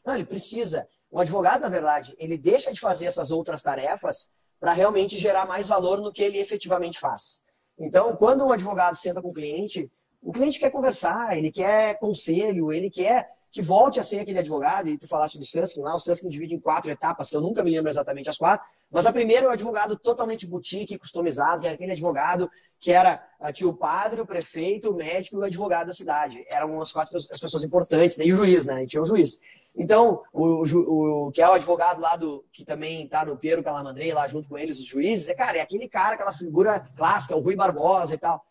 [0.05, 0.87] Não, ele precisa.
[1.11, 5.67] O advogado, na verdade, ele deixa de fazer essas outras tarefas para realmente gerar mais
[5.67, 7.43] valor no que ele efetivamente faz.
[7.77, 9.91] Então, quando um advogado senta com o cliente,
[10.21, 14.89] o cliente quer conversar, ele quer conselho, ele quer que volte a ser aquele advogado,
[14.89, 17.63] e tu falaste do Suskin lá, o Suskin divide em quatro etapas, que eu nunca
[17.63, 21.67] me lembro exatamente as quatro, mas a primeira é o advogado totalmente boutique, customizado, que
[21.67, 25.43] era aquele advogado que era, ah, tinha o padre, o prefeito, o médico e o
[25.43, 26.43] advogado da cidade.
[26.51, 28.25] Eram as quatro as pessoas importantes, né?
[28.25, 28.83] e o juiz, né?
[28.83, 29.39] E tinha o juiz.
[29.75, 33.63] Então, o, o, o, que é o advogado lá do, que também está no Piero
[33.63, 37.35] Calamandrei, lá junto com eles, os juízes, é, cara, é aquele cara, aquela figura clássica,
[37.35, 38.45] o Rui Barbosa e tal.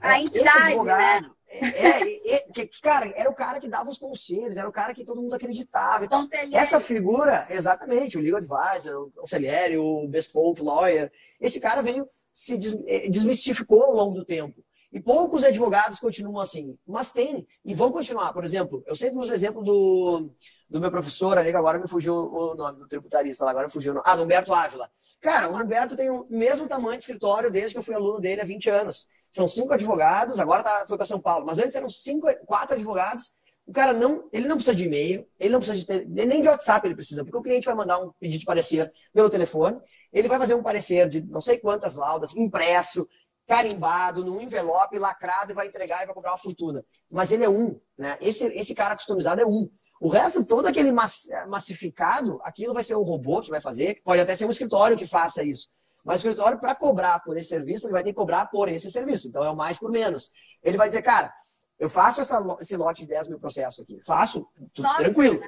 [0.00, 1.30] A é, entidade, né?
[1.50, 4.92] É, é, é, que, cara, era o cara que dava os conselhos, era o cara
[4.92, 6.04] que todo mundo acreditava.
[6.04, 12.08] Então, essa figura, exatamente, o legal advisor, o conselheiro, o bespoke lawyer, esse cara veio,
[12.26, 12.54] se
[12.86, 14.62] é, desmistificou ao longo do tempo.
[14.92, 18.32] E poucos advogados continuam assim, mas tem, e vão continuar.
[18.32, 20.30] Por exemplo, eu sempre uso o exemplo do,
[20.68, 23.94] do meu professor ali, que agora me fugiu o nome do tributarista, agora fugiu o
[23.96, 24.06] nome.
[24.06, 24.90] Ah, do Humberto Ávila.
[25.20, 28.40] Cara, o Humberto tem o mesmo tamanho de escritório desde que eu fui aluno dele
[28.40, 29.08] há 20 anos.
[29.30, 33.32] São cinco advogados, agora tá, foi para São Paulo, mas antes eram cinco, quatro advogados.
[33.66, 36.86] O cara não, ele não precisa de e-mail, ele não precisa de nem de WhatsApp
[36.86, 39.78] ele precisa, porque o cliente vai mandar um pedido de parecer pelo telefone,
[40.10, 43.06] ele vai fazer um parecer de não sei quantas laudas, impresso,
[43.46, 46.84] carimbado, num envelope, lacrado e vai entregar e vai comprar uma fortuna.
[47.10, 48.16] Mas ele é um, né?
[48.20, 49.68] Esse, esse cara customizado é um.
[50.00, 54.36] O resto, todo aquele massificado, aquilo vai ser um robô que vai fazer, pode até
[54.36, 55.68] ser um escritório que faça isso.
[56.04, 58.90] Mas o escritório, para cobrar por esse serviço, ele vai ter que cobrar por esse
[58.90, 59.28] serviço.
[59.28, 60.30] Então é o mais por menos.
[60.62, 61.32] Ele vai dizer, cara,
[61.78, 64.00] eu faço essa, esse lote de 10 mil processos aqui.
[64.04, 65.40] Faço, tudo tranquilo.
[65.40, 65.46] Né?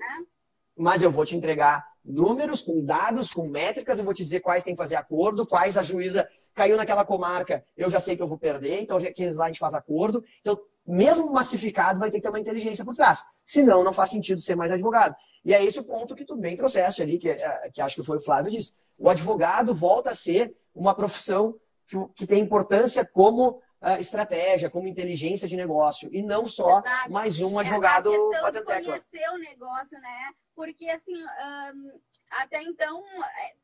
[0.76, 4.64] Mas eu vou te entregar números, com dados, com métricas, eu vou te dizer quais
[4.64, 8.26] tem que fazer acordo, quais a juíza caiu naquela comarca, eu já sei que eu
[8.26, 10.24] vou perder, então aqueles lá a gente faz acordo.
[10.40, 13.24] Então, mesmo massificado, vai ter que ter uma inteligência por trás.
[13.44, 15.14] Senão, não faz sentido ser mais advogado.
[15.44, 18.02] E é esse o ponto que tu bem trouxeste ali, que, é, que acho que
[18.02, 18.74] foi o Flávio disse.
[19.00, 24.86] O advogado volta a ser uma profissão que, que tem importância como uh, estratégia, como
[24.86, 27.10] inteligência de negócio, e não só Exato.
[27.10, 30.32] mais um advogado é a conhecer o negócio, né?
[30.54, 31.92] Porque, assim, um,
[32.30, 33.02] até então,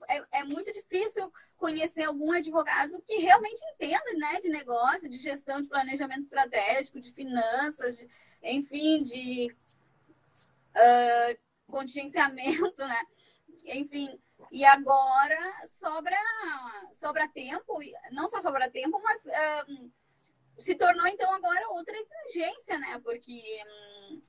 [0.09, 5.19] é, é, é, muito difícil conhecer algum advogado que realmente entenda, né, de negócio, de
[5.19, 8.09] gestão, de planejamento estratégico, de finanças, de,
[8.43, 9.55] enfim, de...
[10.75, 13.07] Uh, contingenciamento, né?
[13.67, 14.19] Enfim,
[14.53, 15.39] e agora
[15.81, 16.17] sobra,
[16.93, 17.79] sobra tempo,
[18.13, 19.21] não só sobra tempo, mas
[19.69, 19.91] um,
[20.59, 23.01] se tornou então agora outra exigência, né?
[23.03, 24.23] Porque um,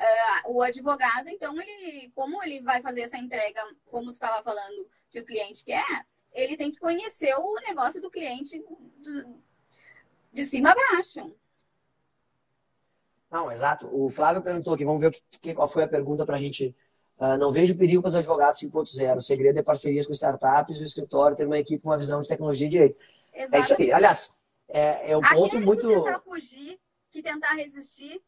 [0.00, 4.88] uh, o advogado, então, ele, como ele vai fazer essa entrega, como tu estava falando,
[5.10, 9.42] que o cliente quer, ele tem que conhecer o negócio do cliente do,
[10.32, 11.34] de cima a baixo.
[13.30, 13.88] Não, exato.
[13.92, 16.74] O Flávio perguntou aqui, vamos ver o que, qual foi a pergunta para a gente.
[17.18, 19.16] Uh, não vejo perigo para os advogados 5.0.
[19.16, 22.28] O segredo é parcerias com startups, o escritório ter uma equipe com uma visão de
[22.28, 22.98] tecnologia e direito.
[23.32, 23.54] Exatamente.
[23.54, 23.92] É isso aí.
[23.92, 24.34] Aliás,
[24.68, 25.86] é, é um ponto Aquele muito.
[25.86, 28.22] Que tentar fugir, que tentar resistir,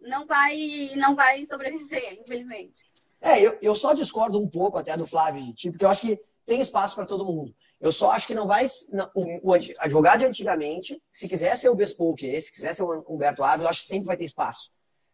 [0.00, 2.86] não vai, não vai sobreviver, infelizmente.
[3.20, 6.20] É, eu, eu só discordo um pouco até do Flávio tipo, porque eu acho que
[6.46, 7.54] tem espaço para todo mundo.
[7.80, 8.66] Eu só acho que não vai.
[8.92, 13.04] Não, o, o, advogado de antigamente, se quiser ser o Bespoke, se quiser ser o
[13.08, 14.70] Humberto Ávila, eu acho que sempre vai ter espaço.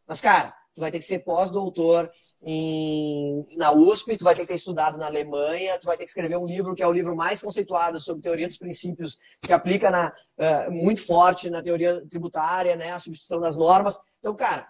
[0.07, 2.11] Mas, cara, tu vai ter que ser pós-doutor
[3.57, 6.37] na USP, tu vai ter que ter estudado na Alemanha, tu vai ter que escrever
[6.37, 10.09] um livro que é o livro mais conceituado sobre teoria dos princípios, que aplica na,
[10.09, 14.01] uh, muito forte na teoria tributária, né, a substituição das normas.
[14.19, 14.67] Então, cara,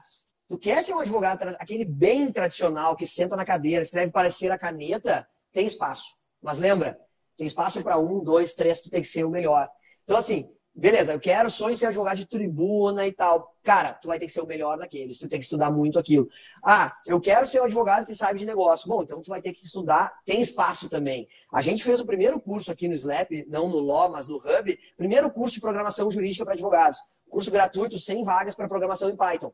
[0.49, 4.59] tu quer ser um advogado, aquele bem tradicional, que senta na cadeira, escreve parecer a
[4.59, 6.05] caneta, tem espaço.
[6.43, 6.99] Mas lembra,
[7.37, 9.69] tem espaço para um, dois, três, tu tem que ser o melhor.
[10.05, 13.55] Então, assim, beleza, eu quero sonho ser advogado de tribuna e tal.
[13.63, 16.29] Cara, tu vai ter que ser o melhor daqueles, tu tem que estudar muito aquilo.
[16.65, 18.89] Ah, eu quero ser um advogado que sabe de negócio.
[18.89, 21.29] Bom, então tu vai ter que estudar, tem espaço também.
[21.53, 24.79] A gente fez o primeiro curso aqui no SLAP, não no Law, mas no Hub,
[24.97, 26.99] primeiro curso de programação jurídica para advogados.
[27.31, 29.53] Curso gratuito, sem vagas para programação em Python.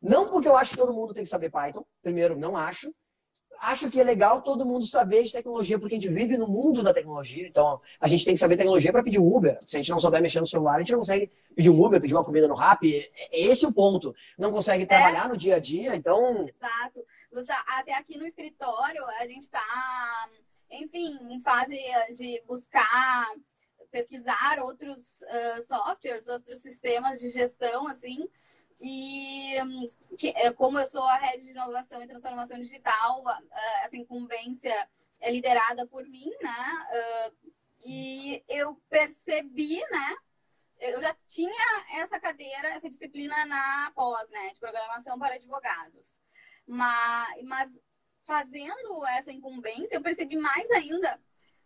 [0.00, 2.92] Não porque eu acho que todo mundo tem que saber Python, primeiro, não acho
[3.60, 6.82] acho que é legal todo mundo saber de tecnologia, porque a gente vive no mundo
[6.82, 7.46] da tecnologia.
[7.46, 9.56] Então, a gente tem que saber tecnologia para pedir um Uber.
[9.60, 12.00] Se a gente não souber mexer no celular, a gente não consegue pedir um Uber,
[12.00, 12.82] pedir uma comida no Rap.
[13.30, 14.14] Esse é o ponto.
[14.38, 15.28] Não consegue trabalhar é.
[15.28, 16.46] no dia a dia, então.
[16.46, 17.04] Exato.
[17.66, 20.28] Até aqui no escritório, a gente está,
[20.70, 21.76] enfim, em fase
[22.14, 23.30] de buscar
[23.90, 28.26] pesquisar outros uh, softwares, outros sistemas de gestão, assim,
[28.82, 29.54] e
[30.18, 33.22] que, é, como eu sou a rede de inovação e transformação digital,
[33.84, 34.74] essa incumbência
[35.20, 37.30] é liderada por mim, né?
[37.86, 40.16] E eu percebi, né?
[40.80, 44.50] Eu já tinha essa cadeira, essa disciplina na pós, né?
[44.52, 46.20] De programação para advogados.
[46.66, 47.70] Mas, mas
[48.24, 51.20] fazendo essa incumbência, eu percebi mais ainda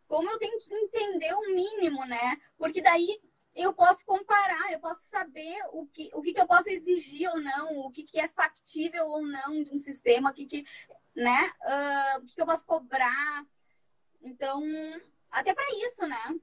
[0.06, 2.36] como eu tenho que entender o mínimo, né?
[2.58, 3.18] Porque daí
[3.56, 7.40] eu posso comparar, eu posso saber o que, o que, que eu posso exigir ou
[7.40, 10.64] não, o que, que é factível ou não de um sistema, o que, que,
[11.14, 11.50] né?
[11.62, 13.46] Uh, o que, que eu posso cobrar.
[14.22, 14.62] Então,
[15.30, 16.38] até para isso, né?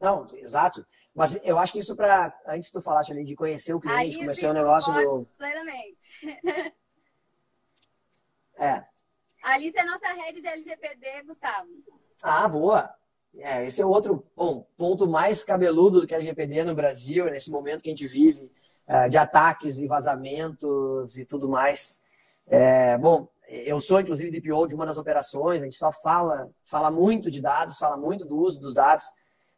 [0.00, 0.84] Não, exato.
[1.14, 4.48] Mas eu acho que isso para antes tu falaste ali de conhecer o cliente, conhecer
[4.48, 6.74] o negócio do plenamente.
[8.56, 8.84] É.
[9.42, 11.68] Alice é nossa rede de LGPD, Gustavo.
[12.22, 12.94] Ah, boa.
[13.38, 17.50] É, esse é outro bom, ponto mais cabeludo do que a LGPD no Brasil, nesse
[17.50, 18.50] momento que a gente vive,
[18.86, 22.00] é, de ataques e vazamentos e tudo mais.
[22.46, 26.90] É, bom, eu sou, inclusive, DPO de uma das operações, a gente só fala, fala
[26.90, 29.12] muito de dados, fala muito do uso dos dados.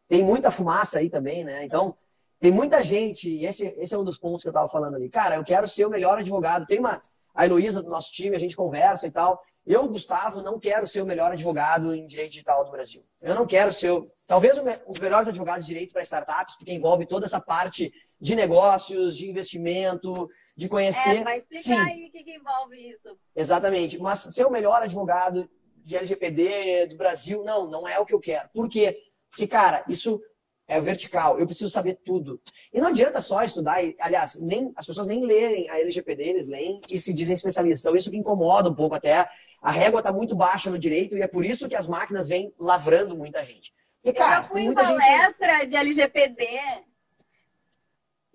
[0.08, 1.64] Tem muita fumaça aí também, né?
[1.64, 1.94] Então,
[2.40, 5.08] tem muita gente, e esse, esse é um dos pontos que eu estava falando ali.
[5.08, 6.66] Cara, eu quero ser o melhor advogado.
[6.66, 7.00] Tem uma,
[7.34, 9.42] a Heloísa do nosso time, a gente conversa e tal.
[9.66, 13.02] Eu, Gustavo, não quero ser o melhor advogado em direito digital do Brasil.
[13.22, 13.90] Eu não quero ser,
[14.26, 14.54] talvez,
[14.86, 19.28] os melhores advogados de direito para startups, porque envolve toda essa parte de negócios, de
[19.28, 21.16] investimento, de conhecer.
[21.16, 21.90] É, vai explicar Sim.
[21.90, 23.18] aí o que, que envolve isso.
[23.34, 23.98] Exatamente.
[23.98, 25.48] Mas ser o melhor advogado
[25.84, 28.48] de LGPD do Brasil, não, não é o que eu quero.
[28.52, 28.98] Por quê?
[29.30, 30.20] Porque, cara, isso
[30.66, 32.40] é vertical, eu preciso saber tudo.
[32.72, 36.48] E não adianta só estudar, e, aliás, nem, as pessoas nem lerem a LGPD, eles
[36.48, 37.80] leem e se dizem especialistas.
[37.80, 39.28] Então, isso que incomoda um pouco até
[39.64, 42.54] a régua está muito baixa no direito e é por isso que as máquinas vêm
[42.60, 43.72] lavrando muita gente.
[44.02, 45.68] Porque, cara, eu já fui em palestra gente...
[45.68, 46.46] de LGPD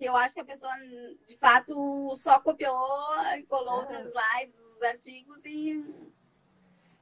[0.00, 0.72] eu acho que a pessoa,
[1.26, 2.74] de fato, só copiou
[3.36, 3.80] e colou é.
[3.80, 5.84] outros slides, os artigos e...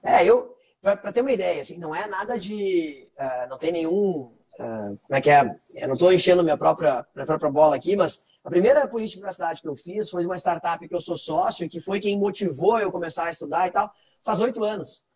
[0.03, 3.09] É, eu, para ter uma ideia, assim, não é nada de...
[3.17, 4.33] Uh, não tem nenhum...
[4.59, 5.57] Uh, como é que é?
[5.75, 9.21] Eu não estou enchendo minha própria, minha própria bola aqui, mas a primeira política de
[9.21, 12.01] privacidade que eu fiz foi de uma startup que eu sou sócio e que foi
[12.01, 13.93] quem motivou eu começar a estudar e tal
[14.25, 15.07] faz oito anos.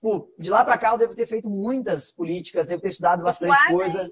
[0.00, 3.56] Pô, de lá para cá eu devo ter feito muitas políticas, devo ter estudado bastante
[3.68, 4.10] coisa.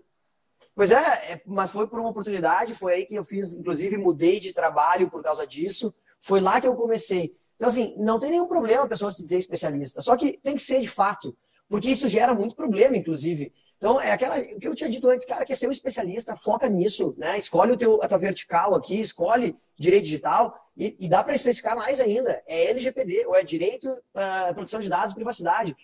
[0.74, 4.40] Pois é, é, mas foi por uma oportunidade, foi aí que eu fiz, inclusive mudei
[4.40, 5.94] de trabalho por causa disso.
[6.20, 7.36] Foi lá que eu comecei.
[7.54, 10.00] Então, assim, não tem nenhum problema a pessoa se dizer especialista.
[10.00, 11.36] Só que tem que ser de fato,
[11.68, 13.52] porque isso gera muito problema, inclusive.
[13.76, 16.68] Então, é aquela o que eu tinha dito antes, cara, quer ser um especialista, foca
[16.68, 17.38] nisso, né?
[17.38, 21.76] Escolhe o teu, a tua vertical aqui, escolhe direito digital e, e dá para especificar
[21.76, 22.42] mais ainda.
[22.46, 25.76] É LGPD, ou é direito à uh, proteção de dados e privacidade.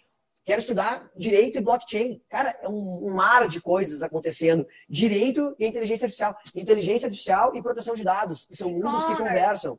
[0.44, 2.20] Quero estudar direito e blockchain.
[2.28, 4.66] Cara, é um, um mar de coisas acontecendo.
[4.88, 6.36] Direito e inteligência artificial.
[6.56, 8.46] Inteligência artificial e proteção de dados.
[8.46, 9.78] Que são mundos que conversam.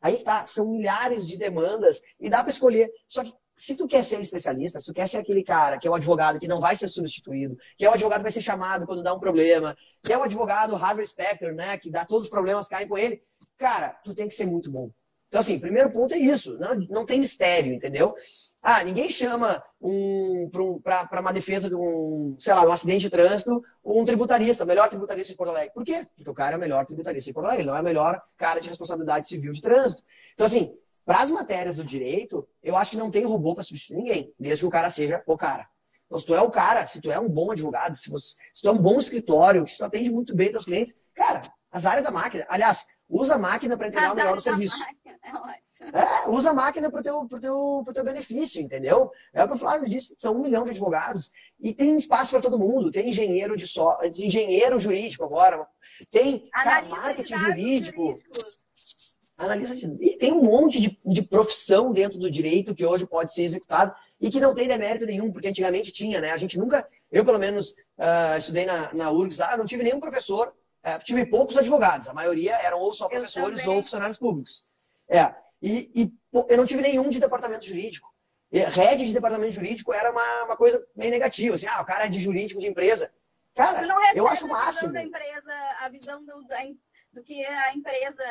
[0.00, 2.90] Aí tá, são milhares de demandas e dá para escolher.
[3.08, 5.88] Só que se tu quer ser um especialista, se tu quer ser aquele cara que
[5.88, 8.42] é o advogado que não vai ser substituído, que é o advogado que vai ser
[8.42, 12.26] chamado quando dá um problema, que é o advogado Harvey Specter, né, que dá todos
[12.26, 13.22] os problemas caem com ele,
[13.56, 14.90] cara, tu tem que ser muito bom.
[15.26, 18.14] Então, assim, primeiro ponto é isso, não, não tem mistério, entendeu?
[18.62, 23.10] Ah, ninguém chama um, para um, uma defesa de um, sei lá, um acidente de
[23.10, 25.72] trânsito um tributarista, melhor tributarista de Porto Alegre.
[25.72, 26.04] Por quê?
[26.16, 28.60] Porque o cara é o melhor tributarista de Porto Alegre, não é o melhor cara
[28.60, 30.02] de responsabilidade civil de trânsito.
[30.34, 33.98] Então, assim, para as matérias do direito, eu acho que não tem robô para substituir
[33.98, 35.68] ninguém, desde que o cara seja o cara.
[36.06, 38.62] Então, se tu é o cara, se tu é um bom advogado, se, você, se
[38.62, 42.04] tu é um bom escritório, se tu atende muito bem teus clientes, cara, as áreas
[42.04, 42.44] da máquina.
[42.48, 44.76] Aliás, usa a máquina para entregar o melhor serviço.
[44.82, 49.10] É, é, usa a máquina para o teu, pro teu, pro teu benefício, entendeu?
[49.32, 51.30] É o que o Flávio disse, são um milhão de advogados.
[51.60, 52.90] E tem espaço para todo mundo.
[52.90, 55.66] Tem engenheiro de só, engenheiro jurídico agora.
[56.10, 58.02] Tem cara, marketing jurídico.
[58.02, 58.65] Jurídicos
[59.36, 59.86] analista de...
[60.00, 63.94] E tem um monte de, de profissão dentro do direito que hoje pode ser executado
[64.20, 66.32] e que não tem demérito nenhum, porque antigamente tinha, né?
[66.32, 70.00] A gente nunca Eu, pelo menos, uh, estudei na, na URGS lá, não tive nenhum
[70.00, 72.08] professor, uh, tive poucos advogados.
[72.08, 74.72] A maioria eram ou só professores ou funcionários públicos.
[75.08, 75.34] É.
[75.62, 76.14] E, e
[76.48, 78.14] eu não tive nenhum de departamento jurídico.
[78.50, 81.56] Rede de departamento jurídico era uma, uma coisa meio negativa.
[81.56, 83.12] Assim, ah, o cara é de jurídico de empresa.
[83.54, 84.66] Cara, eu acho máximo.
[84.66, 86.46] A visão da empresa, a visão do,
[87.12, 88.22] do que a empresa,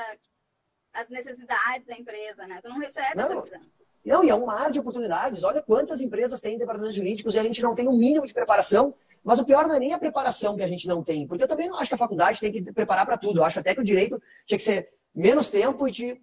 [0.95, 2.59] as necessidades da empresa, né?
[2.63, 3.59] Tu não recebe não, essa visão.
[4.05, 5.43] Não, e é um mar de oportunidades.
[5.43, 8.93] Olha quantas empresas têm departamentos jurídicos e a gente não tem um mínimo de preparação.
[9.23, 11.47] Mas o pior não é nem a preparação que a gente não tem, porque eu
[11.47, 13.39] também não acho que a faculdade tem que preparar para tudo.
[13.39, 16.21] Eu acho até que o direito tinha que ser menos tempo e de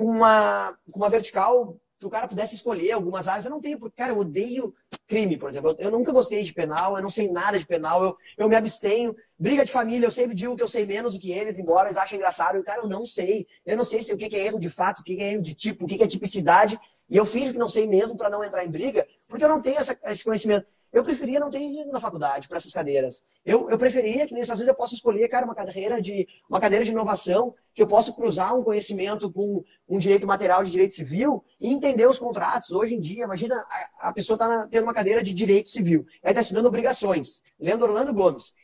[0.00, 3.44] uma, uma vertical que o cara pudesse escolher algumas áreas.
[3.44, 4.74] Eu não tenho, porque, cara, eu odeio
[5.06, 5.70] crime, por exemplo.
[5.78, 8.56] Eu, eu nunca gostei de penal, eu não sei nada de penal, eu, eu me
[8.56, 9.14] abstenho.
[9.38, 11.96] Briga de família, eu sempre digo que eu sei menos do que eles, embora eles
[11.96, 12.58] achem engraçado.
[12.58, 13.46] E, cara, eu não sei.
[13.64, 15.54] Eu não sei se o que é erro de fato, o que é erro de
[15.54, 16.78] tipo, o que é tipicidade.
[17.08, 19.62] E eu finjo que não sei mesmo para não entrar em briga, porque eu não
[19.62, 20.66] tenho essa, esse conhecimento.
[20.92, 23.24] Eu preferia não ter ido na faculdade para essas cadeiras.
[23.44, 26.84] Eu, eu preferia que, nessas vezes, eu possa escolher, cara, uma cadeira de uma cadeira
[26.84, 31.42] de inovação, que eu possa cruzar um conhecimento com um direito material de direito civil
[31.58, 32.70] e entender os contratos.
[32.70, 33.56] Hoje em dia, imagina,
[34.00, 37.84] a, a pessoa está tendo uma cadeira de direito civil, aí está estudando obrigações, lendo
[37.84, 38.54] Orlando Gomes.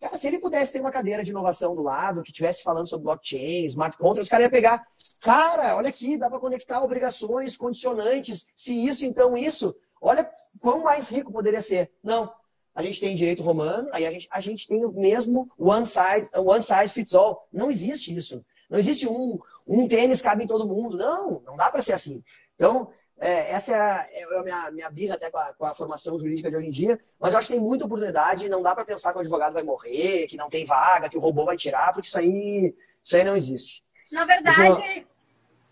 [0.00, 3.04] Cara, se ele pudesse ter uma cadeira de inovação do lado, que estivesse falando sobre
[3.04, 4.86] blockchain, smart contracts, os caras iam pegar.
[5.20, 8.46] Cara, olha aqui, dá para conectar obrigações, condicionantes.
[8.54, 9.74] Se isso, então isso.
[10.00, 10.30] Olha
[10.60, 11.90] quão mais rico poderia ser.
[12.02, 12.32] Não.
[12.74, 16.30] A gente tem direito romano, aí a gente, a gente tem o mesmo one size,
[16.36, 17.48] one size fits all.
[17.52, 18.44] Não existe isso.
[18.70, 20.96] Não existe um, um tênis cabe em todo mundo.
[20.96, 22.22] Não, não dá para ser assim.
[22.54, 25.74] Então, é, essa é a, é a, minha, minha birra até com a, com a,
[25.74, 28.74] formação jurídica de hoje em dia, mas eu acho que tem muita oportunidade, não dá
[28.74, 31.56] para pensar que o advogado vai morrer, que não tem vaga, que o robô vai
[31.56, 33.82] tirar, porque isso aí, isso aí não existe.
[34.12, 35.04] Na verdade,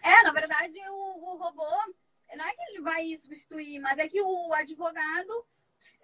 [0.02, 1.64] é, na verdade, o, o robô
[2.36, 5.46] não é que ele vai substituir, mas é que o advogado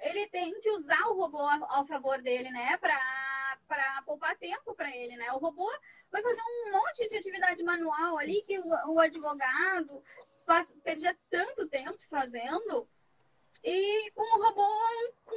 [0.01, 2.77] ele tem que usar o robô ao favor dele, né?
[2.79, 5.31] Para poupar tempo para ele, né?
[5.33, 5.69] O robô
[6.11, 10.03] vai fazer um monte de atividade manual ali que o, o advogado
[10.83, 12.89] perdia tanto tempo fazendo
[13.65, 14.67] e com o robô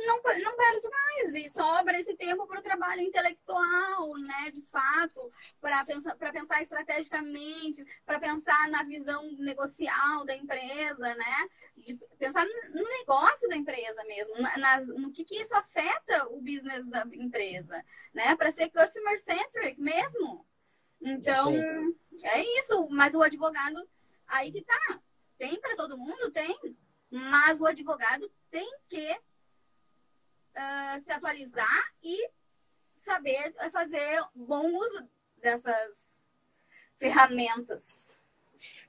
[0.05, 4.51] não, não perde mais e sobra esse tempo para o trabalho intelectual, né?
[4.51, 11.49] De fato, para pensar, pensar estrategicamente, para pensar na visão negocial da empresa, né?
[11.77, 16.89] De pensar no negócio da empresa mesmo, nas, no que, que isso afeta o business
[16.89, 18.35] da empresa, né?
[18.35, 20.45] Para ser customer centric mesmo.
[20.99, 21.53] Então,
[22.23, 22.87] é isso.
[22.89, 23.87] Mas o advogado,
[24.27, 24.99] aí que tá.
[25.37, 26.31] Tem para todo mundo?
[26.31, 26.57] Tem.
[27.09, 32.29] Mas o advogado tem que uh, se atualizar e
[32.97, 35.07] saber fazer bom uso
[35.41, 35.95] dessas
[36.97, 37.83] ferramentas.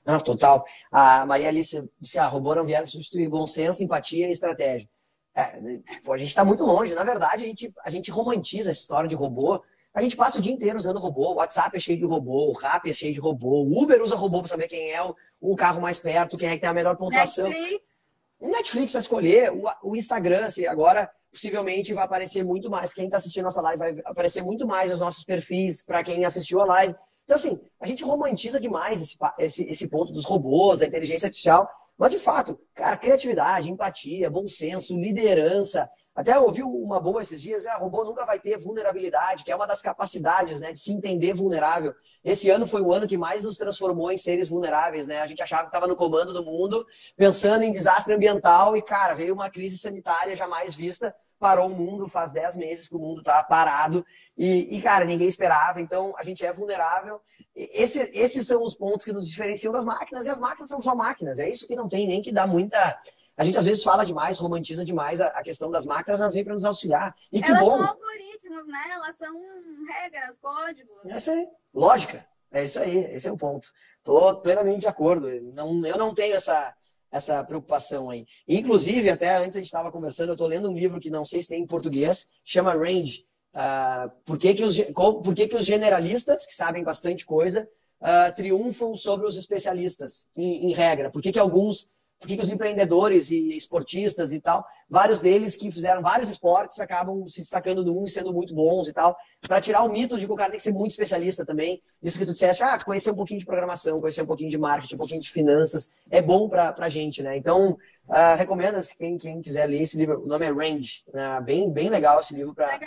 [0.05, 0.65] Não, total.
[0.91, 4.89] A Maria Alice disse: ah, robô não vieram substituir bom senso, empatia e estratégia.
[5.35, 5.59] É,
[5.91, 6.95] tipo, a gente está muito longe.
[6.95, 9.63] Na verdade, a gente, a gente romantiza essa história de robô.
[9.93, 11.33] A gente passa o dia inteiro usando robô.
[11.33, 14.15] O WhatsApp é cheio de robô, o Rap é cheio de robô, o Uber usa
[14.15, 16.73] robô para saber quem é o, o carro mais perto, quem é que tem a
[16.73, 17.49] melhor pontuação.
[17.49, 17.96] Netflix.
[18.39, 22.93] Netflix para escolher, o, o Instagram, assim, agora possivelmente vai aparecer muito mais.
[22.93, 26.61] Quem está assistindo nossa live vai aparecer muito mais os nossos perfis para quem assistiu
[26.61, 26.95] a live.
[27.23, 31.69] Então, assim, a gente romantiza demais esse, esse, esse ponto dos robôs, da inteligência artificial.
[31.97, 35.89] Mas, de fato, cara, criatividade, empatia, bom senso, liderança.
[36.17, 39.67] Até ouvi uma boa esses dias, ah, robô nunca vai ter vulnerabilidade, que é uma
[39.67, 41.93] das capacidades né, de se entender vulnerável.
[42.23, 45.21] Esse ano foi o ano que mais nos transformou em seres vulneráveis, né?
[45.21, 46.83] A gente achava que estava no comando do mundo,
[47.15, 52.09] pensando em desastre ambiental e, cara, veio uma crise sanitária jamais vista, parou o mundo,
[52.09, 54.03] faz 10 meses que o mundo está parado
[54.35, 57.21] e, e, cara, ninguém esperava, então a gente é vulnerável.
[57.55, 60.95] Esse, esses são os pontos que nos diferenciam das máquinas e as máquinas são só
[60.95, 62.99] máquinas, é isso que não tem nem que dar muita
[63.37, 66.43] a gente às vezes fala demais, romantiza demais a, a questão das máquinas, elas vêm
[66.43, 67.15] para nos auxiliar.
[67.31, 67.77] E que elas bom.
[67.77, 68.83] são algoritmos, né?
[68.91, 69.41] Elas são
[69.87, 71.05] regras, códigos.
[71.05, 71.47] É isso aí.
[71.71, 72.25] Lógica.
[72.51, 72.97] É isso aí.
[73.13, 73.67] Esse é o ponto.
[73.99, 75.29] Estou plenamente de acordo.
[75.53, 76.75] Não, eu não tenho essa,
[77.11, 78.25] essa preocupação aí.
[78.47, 81.39] Inclusive, até antes a gente estava conversando, eu estou lendo um livro que não sei
[81.39, 83.23] se tem em português, chama Range.
[83.53, 87.69] Uh, por que, que, os, por que, que os generalistas, que sabem bastante coisa,
[88.01, 91.11] uh, triunfam sobre os especialistas, em, em regra?
[91.11, 91.89] Por que, que alguns
[92.19, 97.27] por que os empreendedores e esportistas e tal, vários deles que fizeram vários esportes acabam
[97.27, 99.15] se destacando num e sendo muito bons e tal,
[99.47, 101.81] para tirar o mito de que o cara tem que ser muito especialista também.
[102.01, 104.95] Isso que tu disseste, ah, conhecer um pouquinho de programação, conhecer um pouquinho de marketing,
[104.95, 107.37] um pouquinho de finanças, é bom para a gente, né?
[107.37, 111.41] Então, uh, recomendo quem, quem quiser ler esse livro, o nome é Range, né?
[111.41, 112.79] bem, bem legal esse livro para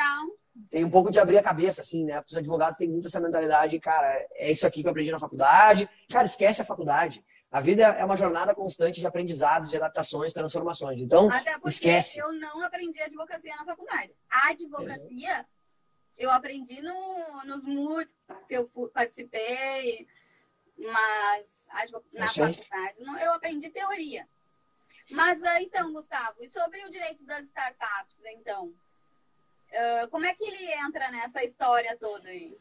[0.69, 2.17] tem um pouco de abrir a cabeça, assim, né?
[2.17, 5.19] Porque os advogados têm muito essa mentalidade, cara, é isso aqui que eu aprendi na
[5.19, 5.89] faculdade.
[6.11, 7.25] Cara, esquece a faculdade.
[7.51, 11.01] A vida é uma jornada constante de aprendizados, de adaptações, transformações.
[11.01, 12.19] Então, Até porque esquece.
[12.19, 14.15] eu não aprendi advocacia na faculdade.
[14.31, 15.47] A advocacia, é.
[16.17, 18.15] eu aprendi no, nos MUTs
[18.47, 20.07] que eu participei,
[20.79, 21.47] mas
[22.13, 24.29] na faculdade não, eu aprendi teoria.
[25.11, 28.67] Mas ah, então, Gustavo, e sobre o direito das startups, então?
[28.67, 32.57] Uh, como é que ele entra nessa história toda aí?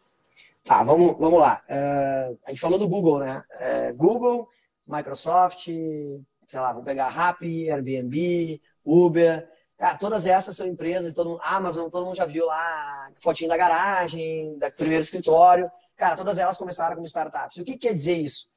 [0.63, 1.63] Tá, vamos, vamos lá.
[1.69, 3.43] Uh, a gente falou do Google, né?
[3.55, 4.49] Uh, Google,
[4.89, 9.47] Microsoft, sei lá, vamos pegar Rappi, Airbnb, Uber.
[9.77, 13.55] Cara, todas essas são empresas, todo mundo, Amazon, todo mundo já viu lá fotinho da
[13.55, 15.69] garagem, do primeiro escritório.
[15.95, 17.57] Cara, todas elas começaram como startups.
[17.57, 18.49] O que quer dizer isso?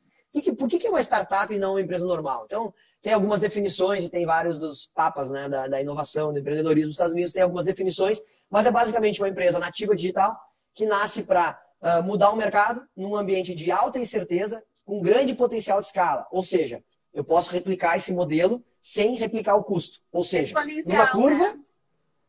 [0.58, 2.44] Por que é uma startup e não uma empresa normal?
[2.46, 2.72] Então,
[3.02, 6.94] tem algumas definições, e tem vários dos papas né, da, da inovação, do empreendedorismo dos
[6.94, 10.38] Estados Unidos, tem algumas definições, mas é basicamente uma empresa nativa digital
[10.72, 14.62] que nasce para uh, ah, mudar o mercado num ambiente de alta incerteza,
[14.92, 16.26] com grande potencial de escala.
[16.30, 16.84] Ou seja,
[17.14, 20.00] eu posso replicar esse modelo sem replicar o custo.
[20.12, 21.60] Ou seja, numa curva, né?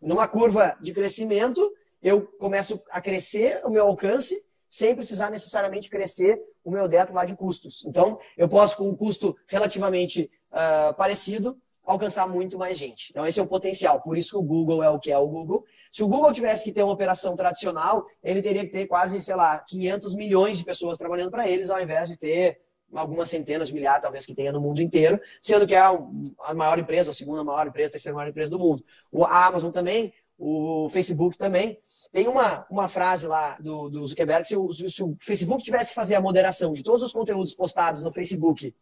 [0.01, 1.59] numa curva de crescimento,
[2.01, 7.25] eu começo a crescer o meu alcance sem precisar necessariamente crescer o meu dentro lá
[7.25, 7.83] de custos.
[7.85, 13.07] Então, eu posso, com um custo relativamente uh, parecido, alcançar muito mais gente.
[13.09, 14.01] Então, esse é o potencial.
[14.01, 15.65] Por isso que o Google é o que é o Google.
[15.91, 19.35] Se o Google tivesse que ter uma operação tradicional, ele teria que ter quase, sei
[19.35, 22.61] lá, 500 milhões de pessoas trabalhando para eles, ao invés de ter
[22.95, 26.77] algumas centenas de milhares, talvez, que tenha no mundo inteiro, sendo que é a maior
[26.77, 28.83] empresa, a segunda maior empresa, a terceira maior empresa do mundo.
[29.25, 31.79] A Amazon também, o Facebook também.
[32.11, 35.95] Tem uma, uma frase lá do, do Zuckerberg, se o, se o Facebook tivesse que
[35.95, 38.73] fazer a moderação de todos os conteúdos postados no Facebook uh,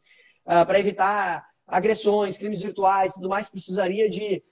[0.45, 4.43] ah, para evitar agressões, crimes virtuais tudo mais, precisaria de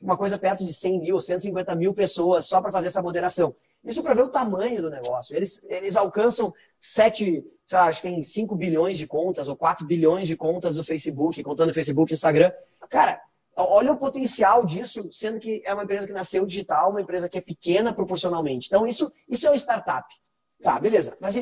[0.00, 3.54] uma coisa perto de 100 mil, 150 mil pessoas só para fazer essa moderação.
[3.84, 5.34] Isso para ver o tamanho do negócio.
[5.34, 9.86] Eles, eles alcançam 7, sei lá, acho que tem 5 bilhões de contas ou 4
[9.86, 12.52] bilhões de contas do Facebook, contando Facebook e Instagram.
[12.90, 13.20] Cara,
[13.56, 17.38] olha o potencial disso, sendo que é uma empresa que nasceu digital, uma empresa que
[17.38, 18.66] é pequena proporcionalmente.
[18.66, 20.06] Então, isso, isso é uma startup.
[20.62, 21.16] Tá, beleza.
[21.20, 21.36] Mas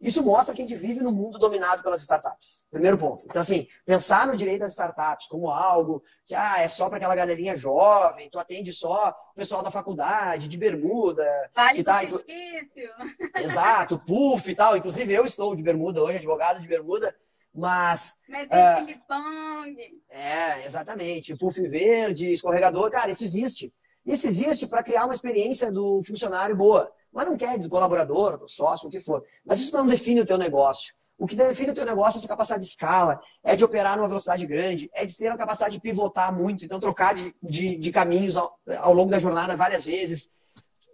[0.00, 2.66] isso mostra que a gente vive num mundo dominado pelas startups.
[2.70, 3.24] Primeiro ponto.
[3.24, 7.14] Então, assim, pensar no direito das startups como algo que ah, é só para aquela
[7.14, 11.24] galerinha jovem, tu atende só o pessoal da faculdade, de bermuda.
[11.54, 12.90] Vale tá, difícil.
[13.36, 14.76] Exato, puff e tal.
[14.76, 17.16] Inclusive, eu estou de bermuda hoje, advogado de bermuda.
[17.54, 18.14] Mas.
[18.28, 20.02] Mas é uh, ping-pong.
[20.10, 21.34] É, exatamente.
[21.36, 23.72] Puff verde, escorregador, cara, isso existe.
[24.04, 26.92] Isso existe para criar uma experiência do funcionário boa.
[27.16, 29.24] Mas não quer do colaborador, do sócio, o que for.
[29.42, 30.94] Mas isso não define o teu negócio.
[31.16, 34.06] O que define o teu negócio é essa capacidade de escala, é de operar numa
[34.06, 37.90] velocidade grande, é de ter a capacidade de pivotar muito, então trocar de, de, de
[37.90, 40.28] caminhos ao, ao, longo da jornada várias vezes.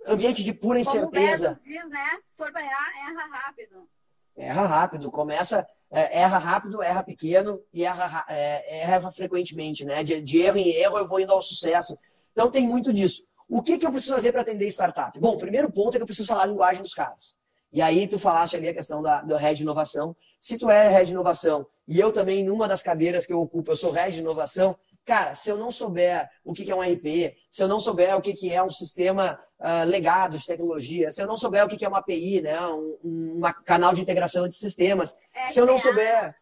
[0.06, 1.56] Ambiente de pura incerteza.
[1.56, 2.06] Como diz, né?
[2.28, 3.88] Se for para errar, erra rápido.
[4.36, 5.10] Erra rápido.
[5.10, 10.04] Começa, é, erra rápido, erra pequeno e erra, é, erra frequentemente, né?
[10.04, 11.98] De, de erro em erro eu vou indo ao sucesso.
[12.30, 13.24] Então tem muito disso.
[13.55, 15.20] O que, que eu preciso fazer para atender startup?
[15.20, 17.36] Bom, o primeiro ponto é que eu preciso falar a linguagem dos caras.
[17.70, 20.16] E aí tu falaste ali a questão da, do Head de Inovação.
[20.40, 23.70] Se tu é Head de Inovação e eu também, numa das cadeiras que eu ocupo,
[23.70, 24.74] eu sou Head de Inovação,
[25.05, 28.22] cara, se eu não souber o que é um RP, se eu não souber o
[28.22, 31.88] que é um sistema uh, legado de tecnologia, se eu não souber o que é
[31.88, 36.34] uma API, né, um, um canal de integração de sistemas, é se eu não souber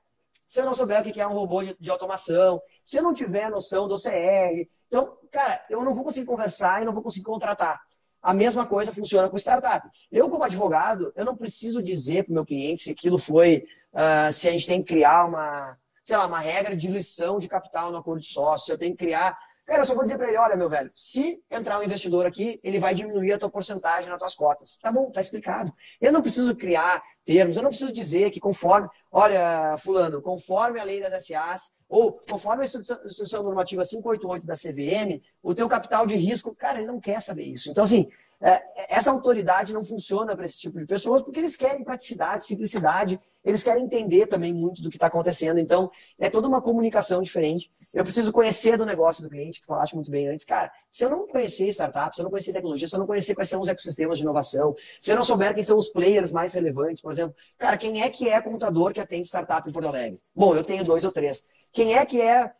[0.46, 3.14] se eu não souber o que é um robô de, de automação, se eu não
[3.14, 7.24] tiver noção do CR, então, cara, eu não vou conseguir conversar e não vou conseguir
[7.24, 7.80] contratar.
[8.20, 9.88] A mesma coisa funciona com startup.
[10.10, 13.64] Eu, como advogado, eu não preciso dizer para o meu cliente se aquilo foi,
[13.94, 17.48] uh, se a gente tem que criar uma, sei lá, uma regra de diluição de
[17.48, 19.38] capital no acordo de sócio, eu tenho que criar.
[19.64, 22.58] Cara, eu só vou dizer para ele, olha, meu velho, se entrar um investidor aqui,
[22.64, 24.76] ele vai diminuir a tua porcentagem nas tuas cotas.
[24.78, 25.72] Tá bom, tá explicado.
[26.00, 30.84] Eu não preciso criar termos, eu não preciso dizer que conforme, olha, fulano, conforme a
[30.84, 36.16] lei das SAs, ou conforme a instrução, normativa 588 da CVM, o teu capital de
[36.16, 37.70] risco, cara, ele não quer saber isso.
[37.70, 38.08] Então, assim,
[38.40, 38.62] é,
[38.96, 43.62] essa autoridade não funciona para esse tipo de pessoas porque eles querem praticidade, simplicidade, eles
[43.62, 45.58] querem entender também muito do que está acontecendo.
[45.58, 47.70] Então, é toda uma comunicação diferente.
[47.94, 50.44] Eu preciso conhecer do negócio do cliente, tu falaste muito bem antes.
[50.44, 53.34] Cara, se eu não conhecer startup, se eu não conhecer tecnologia, se eu não conhecer
[53.34, 56.52] quais são os ecossistemas de inovação, se eu não souber quem são os players mais
[56.52, 60.18] relevantes, por exemplo, cara, quem é que é contador que atende startup em Porto Alegre?
[60.34, 61.46] Bom, eu tenho dois ou três.
[61.72, 62.52] Quem é que é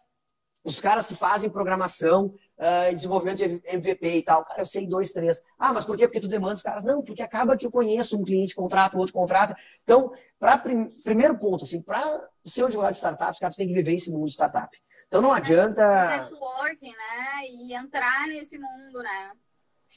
[0.65, 4.45] os caras que fazem programação uh, desenvolvimento de MVP e tal.
[4.45, 5.43] Cara, eu sei dois, três.
[5.59, 6.07] Ah, mas por quê?
[6.07, 6.85] Porque tu demanda os caras.
[6.85, 9.57] Não, porque acaba que eu conheço um cliente, contrata, o outro contrata.
[9.83, 13.67] Então, para prim primeiro ponto, assim, para ser um advogado de startup, os caras têm
[13.67, 14.77] que viver esse mundo de startup.
[15.09, 16.19] Então não adianta.
[16.19, 17.47] Networking, né?
[17.49, 19.33] E entrar nesse mundo, né?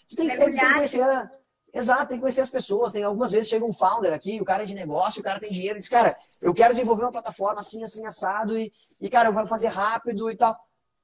[0.09, 1.29] Tu tem, tem que conhecer.
[1.75, 2.91] Exato, tem que conhecer as pessoas.
[2.91, 5.51] Tem algumas vezes chega um founder aqui, o cara é de negócio, o cara tem
[5.51, 9.29] dinheiro, e diz, cara, eu quero desenvolver uma plataforma assim, assim, assado, e, e cara,
[9.29, 10.55] eu vou fazer rápido e tal.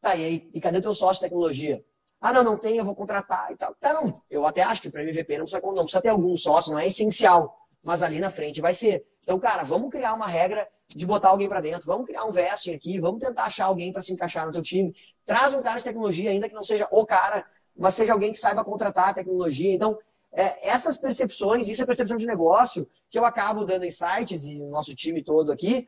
[0.01, 1.83] Tá, e aí, e cadê teu sócio de tecnologia?
[2.21, 3.73] Ah, não, não tem, eu vou contratar e tal.
[3.75, 4.11] Tá, não.
[4.29, 6.87] Eu até acho que para MVP não precisa, não precisa ter algum sócio, não é
[6.87, 7.57] essencial.
[7.83, 9.05] Mas ali na frente vai ser.
[9.23, 11.85] Então, cara, vamos criar uma regra de botar alguém para dentro.
[11.85, 14.93] Vamos criar um vesting aqui, vamos tentar achar alguém para se encaixar no teu time.
[15.25, 17.45] Traz um cara de tecnologia, ainda que não seja o cara,
[17.77, 19.73] mas seja alguém que saiba contratar a tecnologia.
[19.73, 19.97] Então,
[20.33, 24.69] é, essas percepções, isso é percepção de negócio, que eu acabo dando insights e o
[24.69, 25.87] nosso time todo aqui,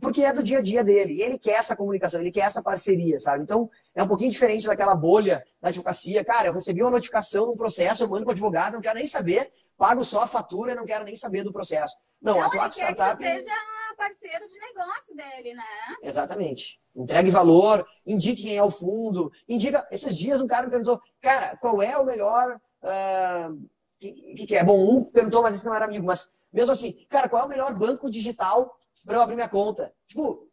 [0.00, 1.14] porque é do dia a dia dele.
[1.14, 3.42] E ele quer essa comunicação, ele quer essa parceria, sabe?
[3.42, 6.24] Então, é um pouquinho diferente daquela bolha da advocacia.
[6.24, 9.06] Cara, eu recebi uma notificação num processo, eu mando para o advogado, não quero nem
[9.06, 11.96] saber, pago só a fatura, não quero nem saber do processo.
[12.20, 13.16] Não, não a tua startup.
[13.16, 13.52] Que seja
[13.96, 15.62] parceiro de negócio dele, né?
[16.02, 16.78] Exatamente.
[16.94, 19.86] Entregue valor, indique quem é o fundo, indica.
[19.90, 22.60] Esses dias um cara me perguntou, cara, qual é o melhor.
[22.82, 23.66] Uh...
[23.98, 24.62] que, que é?
[24.62, 27.48] Bom, um perguntou, mas esse não era amigo, mas mesmo assim, cara, qual é o
[27.48, 29.92] melhor banco digital para eu abrir minha conta.
[30.08, 30.48] Tipo,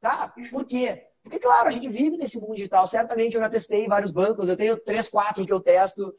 [0.00, 0.32] tá?
[0.50, 1.04] Por quê?
[1.22, 2.86] Porque, claro, a gente vive nesse mundo digital.
[2.86, 6.14] Certamente eu já testei vários bancos, eu tenho três, quatro que eu testo.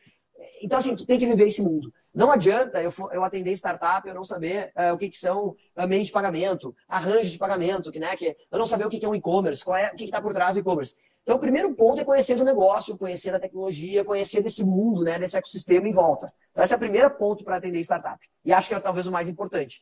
[0.62, 1.92] Então, assim, tu tem que viver esse mundo.
[2.14, 5.88] Não adianta eu, eu atender startup eu não saber uh, o que, que são uh,
[5.88, 9.06] meios de pagamento, arranjo de pagamento, que, né, que eu não saber o que, que
[9.06, 10.96] é um e-commerce, qual é, o que está por trás do e-commerce.
[11.24, 15.20] Então, o primeiro ponto é conhecer o negócio, conhecer a tecnologia, conhecer desse mundo, né,
[15.20, 16.28] desse ecossistema em volta.
[16.52, 18.20] Então, esse é o primeiro ponto para atender startup.
[18.44, 19.82] E acho que é talvez o mais importante.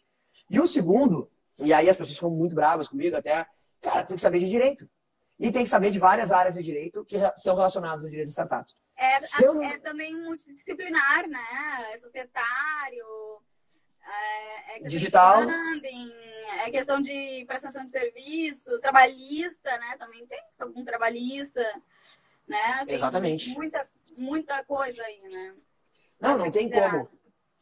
[0.49, 1.27] E o segundo
[1.59, 3.45] e aí as pessoas ficam muito bravas comigo, até,
[3.81, 4.89] cara, tem que saber de direito.
[5.39, 8.31] E tem que saber de várias áreas de direito que são relacionadas ao direito de
[8.31, 8.75] startups.
[8.97, 11.39] É, é também multidisciplinar, né?
[11.93, 13.05] É societário,
[14.03, 15.45] é, é digital.
[15.45, 16.11] De funding,
[16.63, 19.95] é questão de prestação de serviço, trabalhista, né?
[19.99, 21.61] Também tem algum trabalhista,
[22.47, 22.85] né?
[22.87, 23.53] Tem Exatamente.
[23.53, 23.87] Muita,
[24.17, 25.55] muita coisa aí, né?
[26.19, 27.07] Não, não tem como.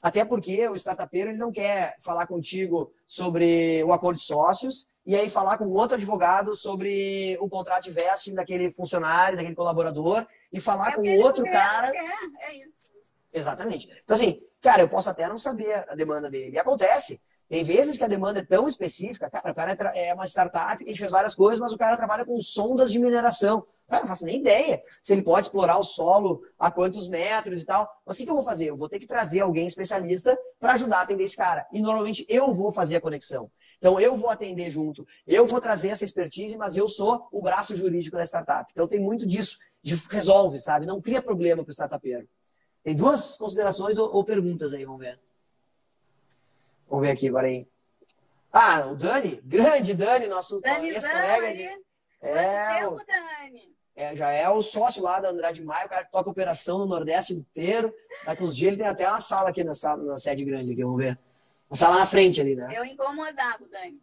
[0.05, 5.15] Até porque o startupeiro ele não quer falar contigo sobre o acordo de sócios e
[5.15, 10.61] aí falar com outro advogado sobre o contrato de vesting daquele funcionário, daquele colaborador e
[10.61, 11.87] falar é com outro quer, cara.
[11.87, 12.91] É, é isso.
[13.33, 13.89] Exatamente.
[14.03, 16.53] Então, assim, cara, eu posso até não saber a demanda dele.
[16.53, 17.19] E acontece.
[17.49, 20.83] Tem vezes que a demanda é tão específica, cara, o cara é, é uma startup,
[20.83, 23.65] a gente fez várias coisas, mas o cara trabalha com sondas de mineração.
[23.87, 27.65] Cara, não faço nem ideia se ele pode explorar o solo a quantos metros e
[27.65, 27.87] tal.
[28.05, 28.69] Mas o que, que eu vou fazer?
[28.69, 31.67] Eu vou ter que trazer alguém especialista para ajudar a atender esse cara.
[31.71, 33.51] E normalmente eu vou fazer a conexão.
[33.77, 37.75] Então eu vou atender junto, eu vou trazer essa expertise, mas eu sou o braço
[37.75, 38.67] jurídico da startup.
[38.71, 40.85] Então tem muito disso, de resolve, sabe?
[40.85, 42.27] Não cria problema para o startupeiro.
[42.83, 45.19] Tem duas considerações ou, ou, perguntas aí, vamos ver.
[46.87, 47.67] Vamos ver aqui agora aí.
[48.51, 51.85] Ah, o Dani, grande Dani, nosso ex-colega de.
[52.21, 53.74] É, tempo, Dani?
[53.95, 56.85] É, já é o sócio lá da Andrade Maia, o cara que toca operação no
[56.85, 57.93] Nordeste inteiro.
[58.25, 60.83] Daqui uns dias ele tem até uma sala aqui na, sala, na sede grande aqui,
[60.83, 61.17] vamos ver.
[61.69, 62.67] Uma sala na frente ali, né?
[62.75, 64.01] Eu incomodava o Dani.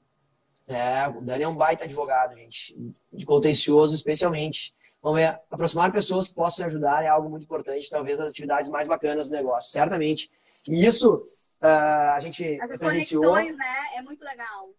[0.66, 2.74] É, o Dani é um baita advogado, gente.
[3.12, 4.74] De contencioso, especialmente.
[5.02, 8.86] Vamos ver, aproximar pessoas que possam ajudar é algo muito importante, talvez as atividades mais
[8.86, 10.30] bacanas do negócio, certamente.
[10.68, 13.96] E isso uh, a gente As conexões, né?
[13.96, 14.70] É muito legal.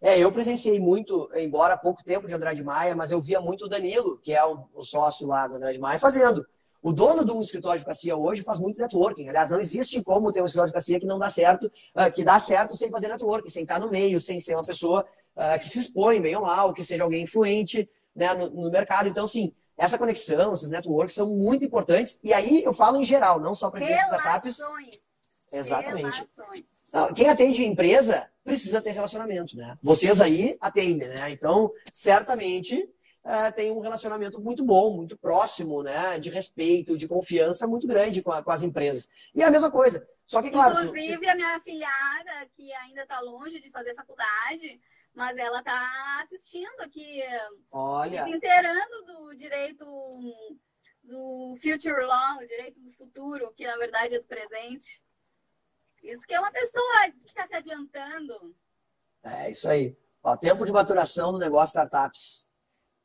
[0.00, 3.64] É, eu presenciei muito, embora há pouco tempo de Andrade Maia, mas eu via muito
[3.64, 6.44] o Danilo, que é o, o sócio lá do Andrade Maia, fazendo.
[6.80, 9.28] O dono de um escritório de advocacia hoje faz muito networking.
[9.28, 12.22] Aliás, não existe como ter um escritório de advocacia que não dá certo, uh, que
[12.22, 15.04] dá certo sem fazer networking, sem estar no meio, sem ser uma pessoa
[15.36, 19.08] uh, que se expõe bem ou mal, que seja alguém influente né, no, no, mercado.
[19.08, 22.18] Então, sim, essa conexão, esses networks são muito importantes.
[22.22, 24.58] E aí eu falo em geral, não só para empresas startups.
[25.52, 26.26] Exatamente.
[26.36, 26.64] Relações.
[27.14, 29.78] Quem atende empresa precisa ter relacionamento, né?
[29.82, 31.30] Vocês aí atendem, né?
[31.30, 32.88] Então, certamente
[33.24, 36.18] é, tem um relacionamento muito bom, muito próximo, né?
[36.18, 39.08] De respeito, de confiança muito grande com, a, com as empresas.
[39.34, 40.06] E é a mesma coisa.
[40.26, 40.84] Só que, claro.
[40.84, 41.30] Inclusive, tu...
[41.30, 44.80] a minha filhada, que ainda está longe de fazer faculdade,
[45.14, 47.22] mas ela está assistindo aqui.
[47.70, 48.24] Olha.
[48.24, 49.84] Se inteirando do direito
[51.02, 55.02] do future law, o direito do futuro, que na verdade é do presente.
[56.02, 58.54] Isso que é uma pessoa que está se adiantando.
[59.22, 59.96] É, isso aí.
[60.22, 62.50] Ó, tempo de maturação no negócio startups.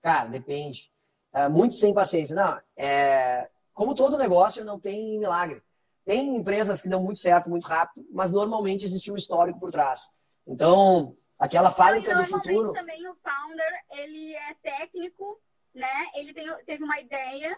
[0.02, 0.92] Cara, depende.
[1.32, 2.36] É, muito sem paciência.
[2.36, 5.62] Não, é, como todo negócio, não tem milagre.
[6.06, 10.12] Tem empresas que dão muito certo, muito rápido, mas normalmente existe um histórico por trás.
[10.46, 12.74] Então, aquela fábrica do futuro...
[12.74, 15.40] também o founder, ele é técnico,
[15.74, 16.08] né?
[16.16, 17.58] Ele tem, teve uma ideia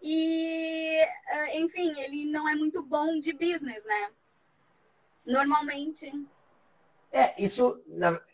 [0.00, 0.98] e,
[1.28, 4.10] eh, enfim, ele não é muito bom de business, né?
[5.26, 6.12] Normalmente.
[7.12, 7.80] É, isso,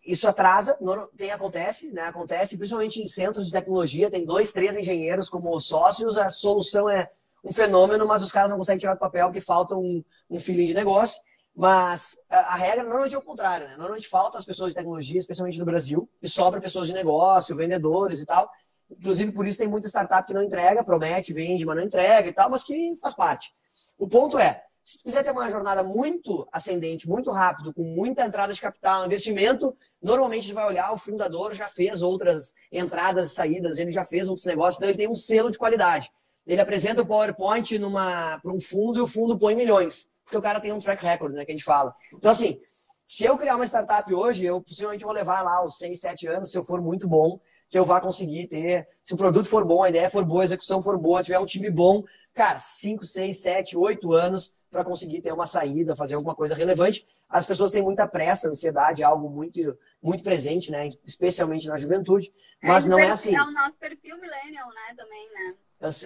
[0.04, 0.76] isso atrasa,
[1.16, 2.02] tem, acontece, né?
[2.02, 7.10] Acontece, principalmente em centros de tecnologia, tem dois, três engenheiros como sócios, a solução é
[7.44, 10.66] um fenômeno, mas os caras não conseguem tirar do papel porque falta um, um feeling
[10.66, 11.20] de negócio.
[11.54, 13.76] Mas a, a, regra normalmente é o contrário, né?
[13.76, 18.20] Normalmente falta as pessoas de tecnologia, especialmente no Brasil, e sobra pessoas de negócio, vendedores
[18.20, 18.50] e tal.
[18.90, 22.32] Inclusive, por isso tem muita startup que não entrega, promete, vende, mas não entrega e
[22.32, 23.52] tal, mas que faz parte.
[23.98, 28.52] O ponto é, se quiser ter uma jornada muito ascendente, muito rápido, com muita entrada
[28.52, 33.92] de capital, investimento, normalmente gente vai olhar, o fundador já fez outras entradas saídas, ele
[33.92, 36.10] já fez outros negócios, então ele tem um selo de qualidade.
[36.44, 40.60] Ele apresenta o PowerPoint para um fundo e o fundo põe milhões, porque o cara
[40.60, 41.94] tem um track record, né, que a gente fala.
[42.12, 42.60] Então, assim,
[43.06, 46.50] se eu criar uma startup hoje, eu possivelmente vou levar lá os 6, 7 anos,
[46.50, 48.88] se eu for muito bom, que eu vá conseguir ter.
[49.04, 51.46] Se o produto for bom, a ideia for boa, a execução for boa, tiver um
[51.46, 52.02] time bom,
[52.34, 57.06] cara, 5, 6, 7, 8 anos para conseguir ter uma saída, fazer alguma coisa relevante.
[57.28, 60.88] As pessoas têm muita pressa, ansiedade, é algo muito, muito presente, né?
[61.04, 62.32] Especialmente na juventude.
[62.62, 63.36] É, mas é, não é assim.
[63.36, 64.94] É o nosso perfil millennial, né?
[64.96, 65.54] Também, né?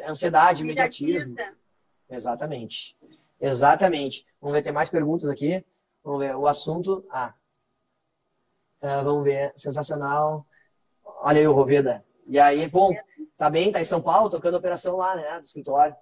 [0.08, 1.36] Ansiedade, imediatismo.
[2.10, 2.98] Exatamente.
[3.40, 4.26] Exatamente.
[4.40, 5.64] Vamos ver, tem mais perguntas aqui.
[6.02, 7.06] Vamos ver, o assunto.
[7.08, 7.34] Ah.
[8.82, 10.44] Uh, vamos ver, sensacional.
[11.04, 12.04] Olha aí o Roveda.
[12.26, 12.92] E aí, bom,
[13.36, 15.94] tá bem, tá em São Paulo, tocando operação lá, né, do escritório.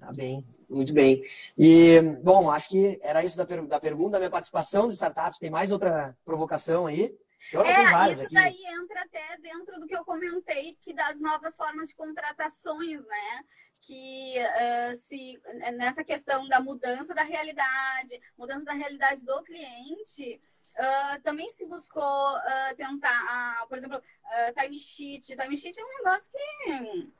[0.00, 1.22] Tá bem, muito bem.
[1.56, 5.38] E, bom, acho que era isso da, per da pergunta, da minha participação de startups.
[5.38, 7.16] Tem mais outra provocação aí?
[7.52, 8.34] Eu é, isso aqui.
[8.34, 13.44] daí entra até dentro do que eu comentei, que das novas formas de contratações, né?
[13.82, 15.40] Que uh, se
[15.76, 20.40] nessa questão da mudança da realidade, mudança da realidade do cliente,
[20.76, 25.34] Uh, também se buscou uh, tentar, uh, por exemplo, uh, timesheet.
[25.34, 27.10] Timesheet é um negócio que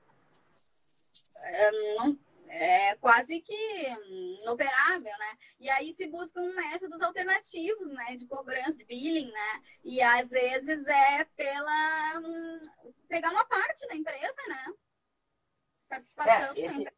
[1.96, 2.18] não,
[2.48, 3.86] é quase que
[4.40, 5.38] inoperável, né?
[5.60, 8.16] E aí se buscam métodos alternativos, né?
[8.16, 9.62] De cobrança, de billing, né?
[9.84, 12.20] E às vezes é pela...
[12.20, 12.60] Um,
[13.08, 14.72] pegar uma parte da empresa, né?
[15.88, 16.54] Participação.
[16.54, 16.88] É, esse,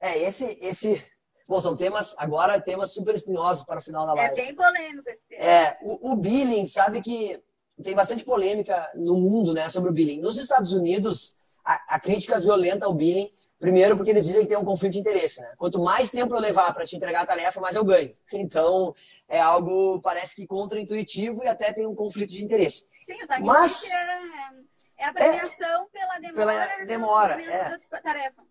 [0.00, 1.12] é, esse, esse
[1.50, 4.40] Bom, são temas, agora, temas super espinhosos para o final da é live.
[4.40, 5.44] É bem polêmico esse tema.
[5.44, 7.42] É, o, o billing, sabe que
[7.82, 10.20] tem bastante polêmica no mundo, né, sobre o billing.
[10.20, 14.56] Nos Estados Unidos, a, a, crítica violenta ao billing, primeiro porque eles dizem que tem
[14.56, 15.52] um conflito de interesse, né?
[15.56, 18.12] Quanto mais tempo eu levar para te entregar a tarefa, mais eu ganho.
[18.32, 18.92] Então,
[19.28, 22.88] é algo, parece que contra-intuitivo e até tem um conflito de interesse.
[23.06, 28.00] Sim, o Mas, é, é a premiação é, pela demora, pela demora é.
[28.02, 28.42] tarefa.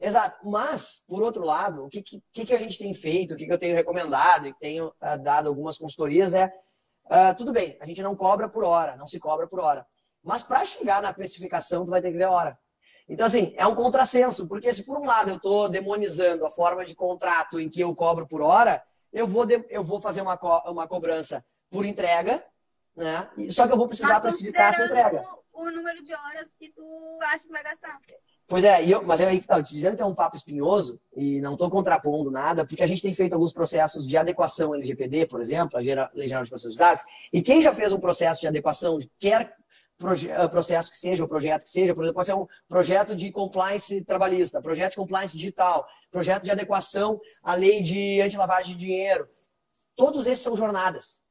[0.00, 0.38] Exato.
[0.48, 3.52] Mas, por outro lado, o que, que, que a gente tem feito, o que, que
[3.52, 6.46] eu tenho recomendado e tenho uh, dado algumas consultorias é,
[7.06, 9.86] uh, tudo bem, a gente não cobra por hora, não se cobra por hora.
[10.28, 12.58] Mas para chegar na precificação, tu vai ter que ver a hora.
[13.08, 16.84] Então, assim, é um contrassenso, porque se por um lado eu estou demonizando a forma
[16.84, 20.36] de contrato em que eu cobro por hora, eu vou, de, eu vou fazer uma,
[20.36, 22.44] co uma cobrança por entrega,
[22.94, 23.26] né?
[23.48, 25.24] Só que eu vou precisar precificar essa entrega.
[25.54, 26.84] O, o número de horas que tu
[27.22, 27.98] acha que vai gastar.
[28.46, 31.40] Pois é, eu, mas eu aí tá, te dizendo que é um papo espinhoso e
[31.40, 35.40] não estou contrapondo nada, porque a gente tem feito alguns processos de adequação LGPD, por
[35.40, 37.02] exemplo, a Lei Geral de Proteção de Dados,
[37.32, 39.54] e quem já fez um processo de adequação de quer
[39.98, 44.04] processo que seja, ou projeto que seja, por exemplo, pode ser um projeto de compliance
[44.04, 49.28] trabalhista, projeto de compliance digital, projeto de adequação à lei de anti-lavagem de dinheiro.
[49.96, 51.22] Todos esses são jornadas.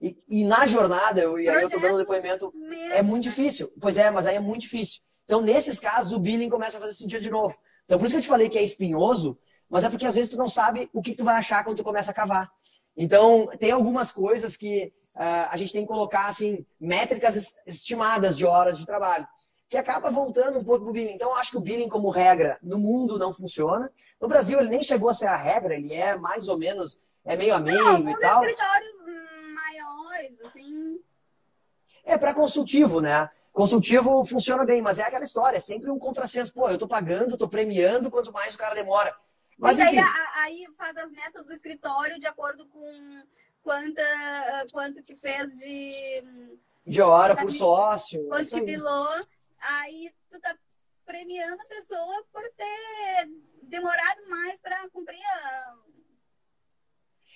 [0.00, 2.52] E, e na jornada, eu, e aí eu estou dando depoimento,
[2.92, 3.70] é muito difícil.
[3.80, 5.00] Pois é, mas aí é muito difícil.
[5.24, 7.58] Então, nesses casos, o billing começa a fazer sentido de novo.
[7.84, 9.38] Então, por isso que eu te falei que é espinhoso,
[9.68, 11.84] mas é porque às vezes tu não sabe o que, tu vai achar quando tu
[11.84, 12.50] começa a cavar.
[12.96, 18.46] Então, tem algumas coisas que uh, a gente tem que colocar, assim, métricas estimadas de
[18.46, 19.26] horas de trabalho,
[19.68, 21.14] que acaba voltando um pouco pro billing.
[21.14, 23.90] Então, eu acho que o billing, como regra, no mundo não funciona.
[24.20, 27.36] No Brasil, ele nem chegou a ser a regra, ele é mais ou menos, é
[27.36, 28.44] meio a meio não, e tal.
[28.44, 28.94] escritórios
[29.54, 31.00] maiores, assim...
[32.04, 33.28] É para consultivo, né?
[33.52, 36.52] Consultivo funciona bem, mas é aquela história, é sempre um contrassenso.
[36.52, 39.12] Pô, eu tô pagando, tô premiando, quanto mais o cara demora.
[39.58, 39.98] Mas, mas aí,
[40.36, 43.22] aí faz as metas do escritório de acordo com
[43.66, 46.58] quanta, quanto que fez de...
[46.86, 48.28] De hora por sócio.
[48.28, 49.08] Quanto que bilou.
[49.58, 50.56] Aí tu tá
[51.04, 53.28] premiando a pessoa por ter
[53.64, 55.74] demorado mais para cumprir a...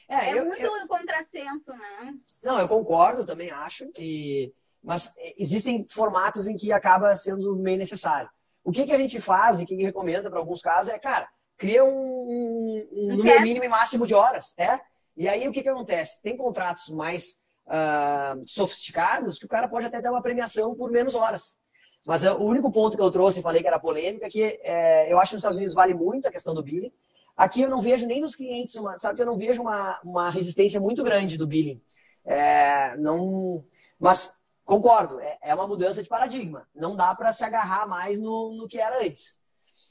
[0.09, 0.87] É, é eu, muito eu...
[0.87, 2.15] contrassenso, né?
[2.45, 8.31] Não, eu concordo, também acho que mas existem formatos em que acaba sendo meio necessário.
[8.65, 11.29] O que, que a gente faz e que recomenda para alguns casos é, cara,
[11.59, 14.81] cria um, um número mínimo e máximo de horas, é?
[15.17, 16.23] E aí o que, que acontece?
[16.23, 21.15] Tem contratos mais uh, sofisticados que o cara pode até dar uma premiação por menos
[21.15, 21.59] horas.
[22.07, 24.43] Mas uh, o único ponto que eu trouxe e falei que era polêmica é que
[24.63, 26.93] é, eu acho que nos Estados Unidos vale muito a questão do billing.
[27.37, 30.31] Aqui eu não vejo nem nos clientes, uma, sabe que eu não vejo uma, uma
[30.31, 31.81] resistência muito grande do billing.
[32.25, 33.65] É, não,
[33.99, 34.41] mas
[34.71, 36.65] Concordo, é, é uma mudança de paradigma.
[36.73, 39.41] Não dá para se agarrar mais no, no que era antes.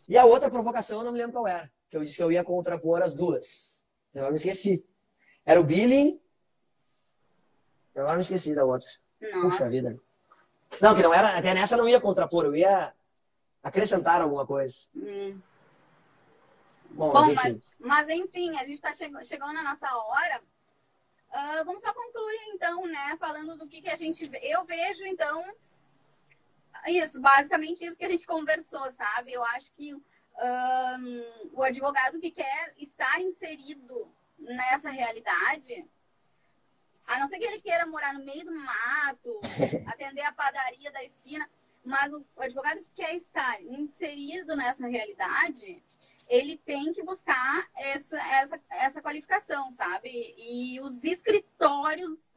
[0.07, 2.32] E a outra provocação eu não me lembro qual era, que eu disse que eu
[2.32, 3.86] ia contrapor as duas.
[4.13, 4.88] Eu me esqueci.
[5.46, 6.20] Era o billing.
[7.96, 8.88] Eu agora me esqueci da outra.
[9.22, 9.42] Nossa.
[9.42, 10.00] Puxa vida.
[10.82, 11.38] Não, que não era.
[11.38, 12.94] Até nessa não ia contrapor, eu ia
[13.64, 14.76] acrescentar alguma coisa.
[14.96, 15.40] Hum.
[16.92, 17.62] Bom, Bom mas, enfim.
[17.80, 20.42] Mas, enfim, a gente está chegando, chegando na nossa hora.
[21.30, 23.16] Uh, vamos só concluir, então, né?
[23.20, 24.30] Falando do que, que a gente.
[24.42, 25.46] Eu vejo, então.
[26.88, 29.34] Isso, basicamente isso que a gente conversou, sabe?
[29.34, 35.88] Eu acho que um, o advogado que quer estar inserido nessa realidade,
[37.08, 39.40] a não ser que ele queira morar no meio do mato,
[39.88, 41.50] atender a padaria da esquina,
[41.84, 45.82] mas o advogado que quer estar inserido nessa realidade,
[46.28, 50.36] ele tem que buscar essa, essa, essa qualificação, sabe?
[50.38, 52.32] E os escritórios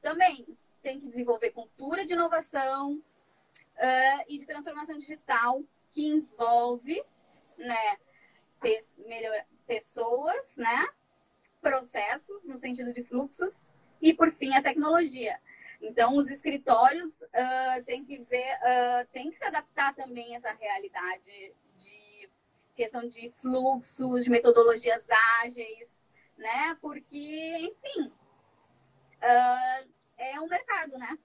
[0.00, 0.46] também
[0.82, 7.02] têm que desenvolver cultura de inovação uh, e de transformação digital que envolve
[7.56, 7.96] né,
[8.60, 10.88] pe melhor, pessoas, né,
[11.68, 13.64] processos no sentido de fluxos
[14.00, 15.38] e, por fim, a tecnologia.
[15.82, 20.52] Então, os escritórios uh, têm que ver, uh, têm que se adaptar também a essa
[20.52, 21.54] realidade
[22.76, 25.02] questão de fluxos, de metodologias
[25.42, 25.88] ágeis,
[26.36, 26.76] né?
[26.80, 28.12] Porque, enfim,
[29.22, 29.88] uh,
[30.18, 31.18] é um mercado, né?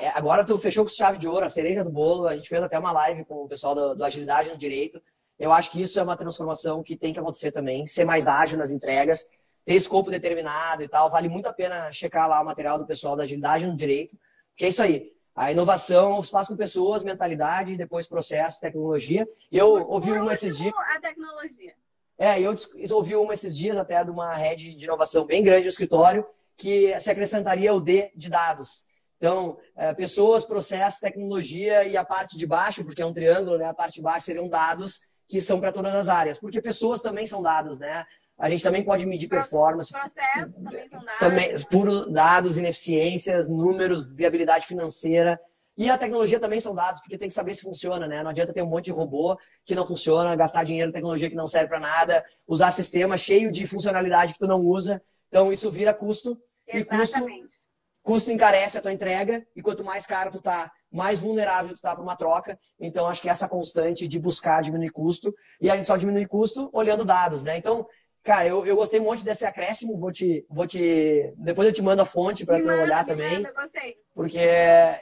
[0.00, 2.26] É, agora tu fechou com chave de ouro, a cereja do bolo.
[2.26, 5.00] A gente fez até uma live com o pessoal do, do Agilidade no Direito.
[5.40, 8.58] Eu acho que isso é uma transformação que tem que acontecer também, ser mais ágil
[8.58, 9.26] nas entregas,
[9.64, 11.10] ter escopo determinado e tal.
[11.10, 14.18] Vale muito a pena checar lá o material do pessoal da Agilidade no Direito,
[14.50, 15.10] porque é isso aí.
[15.34, 19.26] A inovação se faz com pessoas, mentalidade, depois processo, tecnologia.
[19.50, 20.74] E eu por, ouvi por uma esses dias.
[20.94, 21.74] A tecnologia.
[22.18, 22.54] É, eu
[22.90, 27.00] ouvi uma esses dias até de uma rede de inovação bem grande no escritório, que
[27.00, 28.86] se acrescentaria o D de dados.
[29.16, 33.64] Então, é, pessoas, processo, tecnologia e a parte de baixo, porque é um triângulo, né?
[33.64, 37.24] A parte de baixo seriam dados que são para todas as áreas, porque pessoas também
[37.24, 38.04] são dados, né?
[38.36, 39.92] A gente também pode medir performance.
[39.92, 41.18] Processos também são dados.
[41.20, 45.38] Também, puro dados, ineficiências, números, viabilidade financeira.
[45.76, 48.22] E a tecnologia também são dados, porque tem que saber se funciona, né?
[48.22, 51.36] Não adianta ter um monte de robô que não funciona, gastar dinheiro em tecnologia que
[51.36, 55.00] não serve para nada, usar sistema cheio de funcionalidade que tu não usa.
[55.28, 56.36] Então, isso vira custo.
[56.66, 56.94] Exatamente.
[56.94, 57.60] E custo,
[58.02, 59.46] custo encarece a tua entrega.
[59.54, 62.58] E quanto mais caro tu tá, mais vulnerável tu tá para uma troca.
[62.78, 65.34] Então, acho que essa constante de buscar diminuir custo.
[65.60, 67.56] E a gente só diminui custo olhando dados, né?
[67.56, 67.86] Então,
[68.22, 69.98] Cara, eu, eu gostei muito desse acréscimo.
[69.98, 71.32] Vou te, vou te.
[71.38, 73.36] Depois eu te mando a fonte para tu manda, olhar também.
[73.36, 73.96] Manda, gostei.
[74.14, 74.38] Porque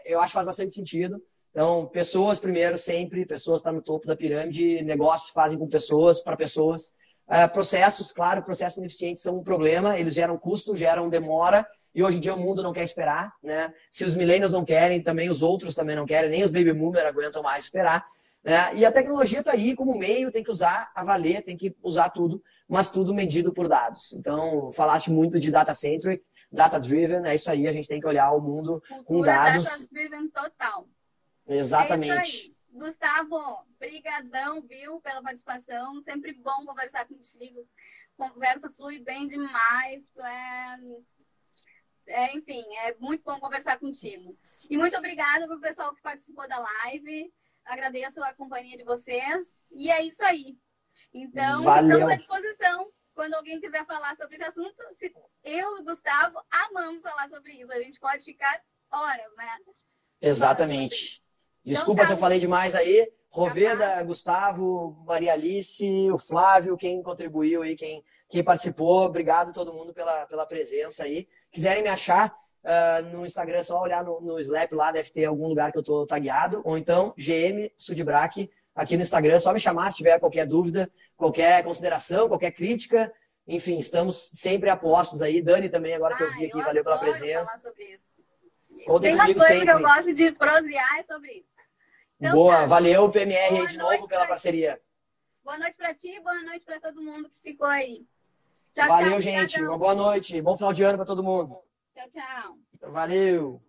[0.05, 1.21] eu acho que faz bastante sentido.
[1.51, 3.27] Então, pessoas primeiro, sempre.
[3.27, 4.83] Pessoas estão tá no topo da pirâmide.
[4.83, 6.93] Negócios fazem com pessoas, para pessoas.
[7.29, 9.99] É, processos, claro, processos ineficientes são um problema.
[9.99, 11.67] Eles geram custo, geram demora.
[11.95, 13.73] E hoje em dia o mundo não quer esperar, né?
[13.91, 17.07] Se os millennials não querem, também os outros também não querem, nem os baby boomers
[17.07, 18.07] aguentam mais esperar.
[18.45, 18.77] Né?
[18.77, 22.11] E a tecnologia está aí como meio, tem que usar a valer, tem que usar
[22.11, 24.13] tudo mas tudo medido por dados.
[24.13, 28.07] Então, falaste muito de data centric, data driven, é isso aí, a gente tem que
[28.07, 29.65] olhar o mundo Cultura com dados.
[29.65, 30.87] Data driven total.
[31.49, 32.55] Exatamente.
[32.55, 33.41] É Gustavo,
[33.81, 36.01] brigadão, viu, pela participação.
[36.03, 37.67] Sempre bom conversar contigo.
[38.17, 40.05] Conversa flui bem demais.
[40.15, 40.79] Tu é...
[42.09, 44.37] é enfim, é muito bom conversar contigo.
[44.69, 47.33] E muito obrigada pro pessoal que participou da live.
[47.65, 49.47] Agradeço a companhia de vocês.
[49.73, 50.57] E é isso aí.
[51.13, 51.91] Então, Valeu.
[51.91, 52.91] estamos à disposição.
[53.15, 57.53] Quando alguém quiser falar sobre esse assunto, se eu e o Gustavo amamos falar sobre
[57.53, 57.73] isso.
[57.73, 59.59] A gente pode ficar horas, né?
[60.21, 61.23] Exatamente.
[61.65, 62.07] Desculpa então, tá.
[62.09, 63.13] se eu falei demais aí.
[63.31, 69.05] Roveda, tá Gustavo, Maria Alice, o Flávio, quem contribuiu aí, quem, quem participou.
[69.05, 71.29] Obrigado todo mundo pela, pela presença aí.
[71.51, 72.35] Quiserem me achar
[72.65, 75.79] uh, no Instagram, é só olhar no, no Slap lá, deve ter algum lugar que
[75.79, 76.63] eu tô tagueado.
[76.65, 79.35] Ou então, GM Sudbrac aqui no Instagram.
[79.35, 83.13] É só me chamar se tiver qualquer dúvida, qualquer consideração, qualquer crítica.
[83.47, 85.43] Enfim, estamos sempre a postos aí.
[85.43, 87.61] Dani também, agora que eu vi aqui, valeu pela presença.
[88.87, 89.67] Contem Tem uma coisa sempre.
[89.67, 91.59] que eu gosto de prosear é sobre isso.
[92.21, 92.67] Então, boa, tá.
[92.67, 94.81] valeu PMR boa aí de novo pela parceria.
[95.43, 98.07] Boa noite para ti, boa noite para todo mundo que ficou aí.
[98.79, 99.61] Tchau, valeu, tchau, gente.
[99.61, 100.41] Uma boa noite.
[100.41, 101.59] Bom final de ano para todo mundo.
[101.97, 102.59] Tchau, tchau.
[102.93, 103.61] Valeu.